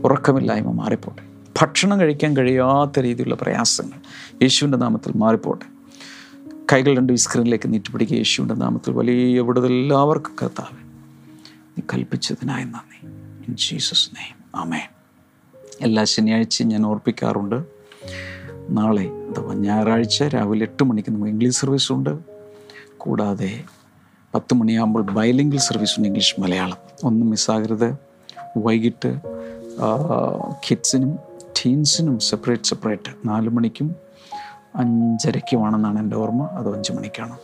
ഉറക്കമില്ലായ്മ 0.04 0.70
മാറിപ്പോട്ടെ. 0.70 1.22
ഭക്ഷണം 1.60 2.00
കഴിക്കാൻ 2.00 2.36
കഴിയാത്ത 2.36 3.00
രീതിയിലുള്ള 3.00 3.34
പ്രയാസങ്ങൾ 3.34 4.00
യേശുവിന്റെ 4.42 4.78
നാമത്തിൽ 4.78 5.12
മാറിപ്പോട്ടെ. 5.16 5.64
കൈകൾ 6.72 6.96
രണ്ട് 6.96 7.16
സ്ക്രീനിലേക്ക് 7.16 7.72
നീട്ടിപ്പിടിക്കുക. 7.72 8.16
യേശുവിന്റെ 8.16 8.54
നാമത്തിൽ 8.54 8.92
വലിയ 8.92 9.40
വിടുതൽ 9.40 9.72
എല്ലാവർക്കും 9.72 10.36
കർത്താവ്. 10.42 10.76
നീ 11.68 11.82
കൽപ്പിച്ചതിനായി 11.94 12.64
നന്ദി. 12.64 13.06
ഇൻ 13.48 13.56
ജീസസ് 13.56 14.10
നെയ്മ് 14.16 14.56
ആമേ 14.56 14.88
എല്ലാ 15.80 16.04
ശനിയാഴ്ചയും 16.04 16.68
ഞാൻ 16.68 16.86
ഓർപ്പിക്കാറുണ്ട്. 16.86 17.64
നാളെ 18.70 19.04
അഥവാ 19.04 19.54
ഞായറാഴ്ച 19.54 20.22
രാവിലെ 20.22 20.62
എട്ട് 20.62 20.84
മണിക്ക് 20.84 21.12
നമുക്ക് 21.12 21.30
ഇംഗ്ലീഷ് 21.30 21.56
സർവീസ് 21.56 21.92
ഉണ്ട്. 21.92 22.18
കൂടാതെ 22.96 23.64
പത്ത് 24.34 24.54
മണിയാകുമ്പോൾ 24.54 25.02
ബൈലിംഗിൾ 25.02 25.56
സർവീസ് 25.56 25.92
ഉണ്ട് 25.98 26.08
ഇംഗ്ലീഷ് 26.08 26.40
മലയാളം. 26.40 26.76
ഒന്നും 27.04 27.30
മിസ്സാകരുത് 27.30 27.96
വൈകിട്ട് 28.56 29.37
കിഡ്സിനും 30.70 31.18
ടീൻസിനും 31.58 32.18
സെപ്പറേറ്റ് 32.18 32.62
സെപ്പറേറ്റ് 32.62 33.28
നാല് 33.28 33.48
മണിക്കും 33.48 33.94
അഞ്ചരയ്ക്കുമാണെന്നാണ് 34.76 35.98
എന്റെ 35.98 36.16
ഓർമ്മ. 36.16 36.44
അത് 36.44 36.76
അഞ്ച് 36.76 36.92
മണിക്കാണ്. 36.92 37.38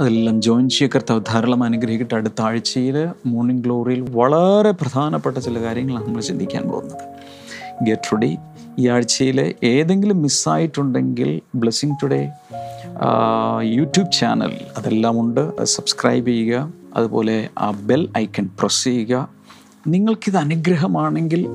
അതെല്ലാം 0.00 0.42
ജോയിൻ 0.42 0.68
ചെയ്യ 0.68 0.90
കർത്താവ് 0.94 1.20
ധാരാളം 1.28 1.62
അനുഗ്രഹിക്കട്ടെ. 1.62 2.14
അടുത്ത 2.14 2.42
ആഴ്ചയിൽ 2.42 3.08
മോർണിംഗ് 3.26 3.64
ഗ്ലോറിയിൽ 3.64 4.00
വളരെ 4.10 4.70
പ്രധാനപ്പെട്ട 4.70 5.38
ചില 5.38 5.62
കാര്യങ്ങളാണ് 5.62 6.06
നമ്മൾ 6.06 6.20
ചിന്തിക്കാൻ 6.20 6.62
പോകുന്നത്. 6.62 7.02
ഗെറ്റ് 7.82 8.12
റെഡി 8.12 8.36
ഈ 8.78 8.88
ആഴ്ചയിൽ 8.88 9.54
ഏതെങ്കിലും 9.62 10.22
മിസ്സായിട്ടുണ്ടെങ്കിൽ 10.22 11.40
ബ്ലെസ്സിങ് 11.54 11.96
ടുഡേ 12.02 12.30
യൂട്യൂബ് 13.62 14.12
ചാനൽ 14.12 14.52
അതെല്ലാം 14.76 15.20
ഉണ്ട്. 15.20 15.64
സബ്സ്ക്രൈബ് 15.64 16.26
ചെയ്യുക. 16.26 16.72
അതുപോലെ 16.96 17.48
ആ 17.58 17.70
ബെൽ 17.70 18.08
ഐക്കൺ 18.18 18.48
പ്രസ് 18.60 18.84
ചെയ്യുക. 18.84 19.28
നിങ്ങൾക്കിത് 19.86 20.36
അനുഗ്രഹമാണെങ്കിൽ 20.36 21.46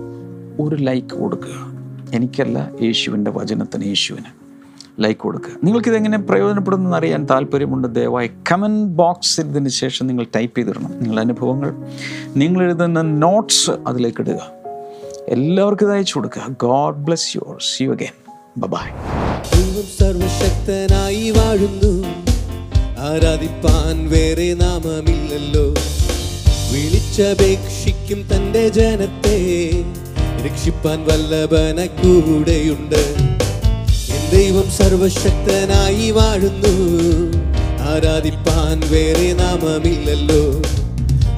ഒരു 0.59 0.75
ലൈക്ക് 0.75 1.07
കൊടുക്കുക. 1.07 1.71
എനിക്കല്ല 2.13 2.71
യേശുവിന്റെ 2.81 3.31
വചനത്തിന് 3.31 3.85
യേശുവിന് 3.85 4.31
ലൈക്ക് 5.03 5.19
കൊടുക്കുക. 5.19 5.51
നിങ്ങൾക്കിത് 5.63 5.95
എങ്ങനെ 5.95 6.17
പ്രയോജനപ്പെടുന്നെന്ന് 6.17 6.97
അറിയാൻ 6.97 7.25
താല്പര്യമുണ്ട് 7.25 7.95
ദയവായി 7.95 8.31
കമന്റ് 8.51 8.95
ബോക്സിൽ 8.95 9.45
ഇതിന് 9.45 9.69
ശേഷം 9.69 10.07
നിങ്ങൾ 10.07 10.25
ടൈപ്പ് 10.35 10.57
ചെയ്തിടണം. 10.57 10.89
നിങ്ങളുടെ 10.89 11.21
അനുഭവങ്ങൾ 11.21 11.73
നിങ്ങൾ 12.35 12.63
എഴുതുന്ന 12.63 13.01
നോട്ട്സ് 13.01 13.71
അതിലേക്ക് 13.71 14.21
ഇടുക. 14.21 14.51
എല്ലാവർക്കും 15.27 15.85
ഇത് 15.85 15.93
അയച്ചു 15.93 16.13
കൊടുക്കുക. 16.17 16.55
God 16.61 16.95
bless 16.95 17.37
you 17.37 17.57
see 17.77 17.83
you 17.83 17.89
again 17.89 18.31
bye 18.57 18.89
ദൈവം 19.55 19.83
സർവശക്തനായി 19.99 21.29
വാഴുന്നു. 21.29 22.05
ആരാധിപ്പാൻ 22.99 24.09
വേറെ 24.09 24.53
നാമമില്ലല്ലോ. 24.53 25.73
വിളിച്ചപേക്ഷിക്കും 26.71 28.27
തന്റെ 28.35 28.69
ജനത്തെ. 28.69 29.69
രക്ഷിപ്പാൻ 30.45 31.05
വല്ലഭന 31.05 31.85
കൂടെയുണ്ട്. 31.85 33.15
ദൈവം 34.31 34.71
സർവശക്തനായി 34.71 36.11
വാഴുന്നു. 36.11 36.97
ആരാധിപ്പാൻ 37.81 38.81
വേറെ 38.89 39.33
നാമമില്ലല്ലോ. 39.33 40.61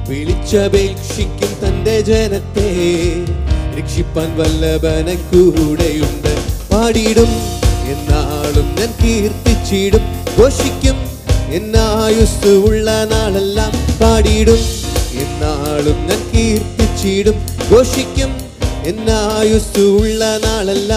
വിളിച്ചപേക്ഷിക്കും 0.08 1.68
തന്റെ 1.68 2.00
ജനത്തെ. 2.00 2.70
രക്ഷിപ്പാൻ 3.78 4.38
വല്ലഭന 4.38 5.14
കൂടെയുണ്ട്. 5.14 6.36
പാടിയിടും 6.72 7.30
എന്നാളും 7.86 8.66
ഞാൻ 8.66 8.94
കീർത്തിച്ചിടും. 9.04 10.02
ഘോഷിക്കും 10.38 10.96
എന്നായുസ് 11.52 12.48
ഉള്ള 12.48 13.04
നാളെല്ലാം 13.04 13.70
പാടിയിടും. 14.00 14.79
എന്നാളും 15.80 16.06
ഞാൻ 16.06 16.30
കീർത്തിച്ചിടും. 16.34 17.34
ഘോഷിക്കും 17.70 18.36
എന്നായുസ്സുള്ള 18.84 20.38
നാളല്ല. 20.38 20.96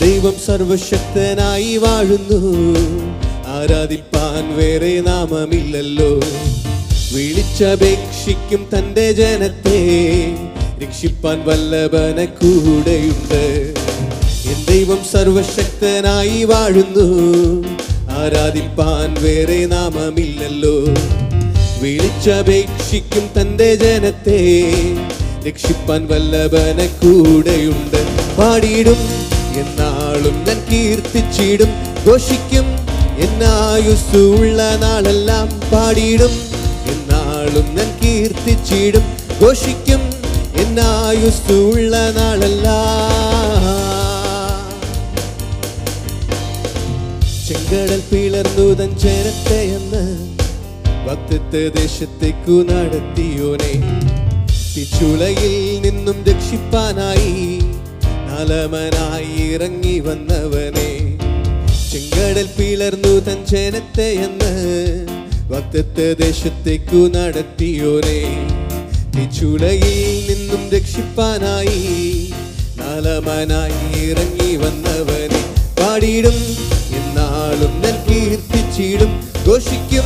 ദൈവം 0.00 0.34
സർവശക്തനായി 0.46 1.76
വാഴുന്നു. 1.76 2.56
ആരാധിപ്പാൻ 3.46 4.56
വേറെ 4.56 5.00
നാമമില്ലല്ലോ. 5.06 6.20
വിളിച്ചപേക്ഷിക്കും 7.14 8.68
തന്റെ 8.78 9.12
ജനത്തെ. 9.12 9.96
രക്ഷിപ്പാൻ 10.82 11.42
വല്ലഭന 11.46 12.24
കൂടെയുണ്ട്. 12.24 13.74
എൻ 14.48 14.64
ദൈവം 14.70 14.98
സർവശക്തനായി 15.12 16.44
വാഴുന്നു. 16.44 17.85
ആരാധിപ്പാൻ 18.26 19.22
വേറെ 19.22 19.66
നാമമില്ലല്ലോ. 19.66 20.74
വിളിച്ചപേക്ഷിക്കും 21.82 23.30
തന്റെ 23.40 23.74
ജനത്തെ 23.74 24.64
രക്ഷിപ്പാൻ 25.46 26.06
വല്ലഭന 26.06 26.86
കൂടെയുണ്ട്. 27.02 28.00
പാടിയിടും 28.38 28.96
എന്നാളും 29.56 30.44
ഞാൻ 30.44 30.64
കീർത്തിച്ചിടും. 30.72 31.68
ഘോഷിക്കും 32.06 32.64
എന്നായുസുള്ള 33.18 34.76
നാളെല്ലാം 34.76 35.60
പാടിയിടും. 35.70 36.32
എന്നാളും 36.86 37.76
ഞാൻ 37.76 37.98
കീർത്തിച്ചിടും. 38.04 39.02
ഘോഷിക്കും 39.42 40.00
എന്നായുസുള്ള 40.56 41.96
നാളെല്ലാം 41.96 43.25
ചെങ്കടൽ 47.66 48.00
പിളർന്നു 48.10 48.66
തൻ 48.74 48.90
എന്ന് 49.50 50.02
ഭക്തത്തെ 51.06 51.62
ദേശത്തേക്കു 51.68 52.56
നടത്തിയോനെ. 52.68 53.72
തിച്ചുളയിൽ 54.76 55.80
നിന്നും 55.80 56.24
രക്ഷിപ്പാനായി 56.24 57.58
നലമനായി 58.28 59.52
ഇറങ്ങി 59.52 60.00
വന്നവനെ. 60.00 61.18
ചെങ്കടൽ 61.92 62.48
പിളർന്നു 62.58 63.12
തൻ 63.20 63.44
ജനത്തെ 63.46 64.08
എന്ന് 64.26 64.52
ഭക്തത്തെ 65.50 66.12
ദേശത്തേക്കു 66.12 67.02
നടത്തിയോനെ. 67.16 68.20
തിച്ചുളയിൽ 69.16 70.06
നിന്നും 70.28 70.70
രക്ഷിപ്പാനായി 70.70 71.82
നലമനായി 72.80 74.10
ഇറങ്ങി 74.10 74.56
വന്നവനെ. 74.56 75.42
പാടിയിടും 75.80 76.40
എന്നാളും 77.56 77.82
ഞാൻ 77.82 78.04
കീർത്തിച്ചിടും. 78.08 79.28
ഘോഷിക്കും. 79.46 80.04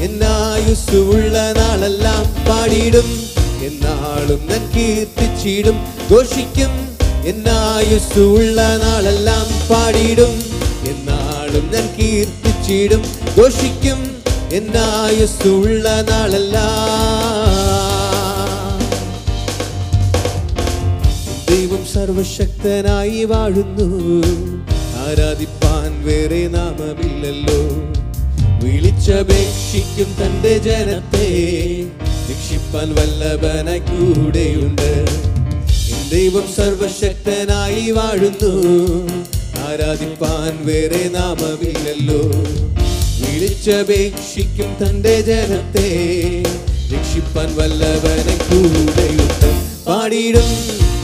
എന്നായുസുള്ള 0.00 1.52
നാളെല്ലാം 1.52 2.22
പാടിയിടും. 2.22 3.22
എന്നാളും 3.62 4.40
ഞാൻ 4.50 4.70
കീർത്തിച്ചിടും. 4.76 5.86
ഘോഷിക്കും. 6.10 6.98
എന്നായുസുള്ള 7.26 8.76
നാളെല്ലാം 8.76 9.68
പാടിയിടും. 9.68 10.42
എന്നാളും 10.88 11.70
ഞാൻ 11.74 11.96
കീർത്തിച്ചിടും. 12.02 13.04
ഘോഷിക്കും. 13.38 14.22
എന്നായുസുള്ള 14.52 15.88
നാളെല്ലാം. 15.88 16.66
ദൈവം 21.50 21.86
സർവശക്തനായി 21.86 23.24
വാഴുന്നു. 23.24 24.22
ആരാധിപ്പാൻ 25.06 25.65
വേറെ 26.06 26.48
നാമമില്ലല്ലോ. 26.48 27.60
വിളിച്ചപേക്ഷിക്കും 28.62 30.14
തന്റെ 30.22 30.58
ജനത്തെ. 30.58 31.28
രക്ഷിപ്പാൻ 32.30 32.94
വല്ലഭന 32.94 33.68
കൂടെയുണ്ട് 33.78 35.04
ദൈവം 36.12 36.44
സർവശക്തനായി 36.56 37.90
വാഴുന്നു. 37.90 38.52
ആരാധിപ്പാൻ 39.68 40.66
വേറെ 40.66 41.08
നാമമില്ലല്ലോ. 41.08 42.20
വിളിച്ചപേക്ഷിക്കും 43.20 44.76
തന്റെ 44.82 45.20
ജനത്തെ. 45.20 45.88
രക്ഷിപ്പാൻ 46.92 47.56
വല്ലവനെ 47.56 48.38
കൂടെയുണ്ട് 48.50 49.50
പാടിയിടും 49.86 50.50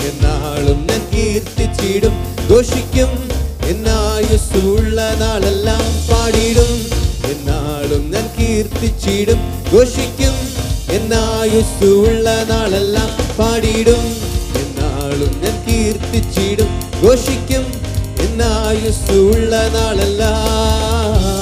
എന്നാളും 0.08 0.86
ഞാൻ 0.86 1.02
കീർത്തിച്ചിടും. 1.14 2.14
ഘോഷിക്കും 2.50 3.41
എന്നായുസുള്ള 4.22 5.14
നാളെല്ലാം 5.14 5.82
പാടിയിടും 6.10 6.72
എന്നാളും 7.30 8.10
ഞാൻ 8.10 8.30
കീർത്തിച്ചിടും. 8.38 9.38
ഘോഷിക്കും. 9.72 10.34
എന്നായുസുള്ള 10.90 12.44
നാളെല്ലാം 12.44 13.36
പാടിയിടും 13.36 14.04
എന്നാളും 14.62 15.40
ഞാൻ 15.42 15.56
കീർത്തിച്ചിടും. 15.66 16.68
ഘോഷിക്കും. 17.02 17.64
എന്നായുസുള്ള 18.20 19.56
നാളെല്ലാം 19.56 21.41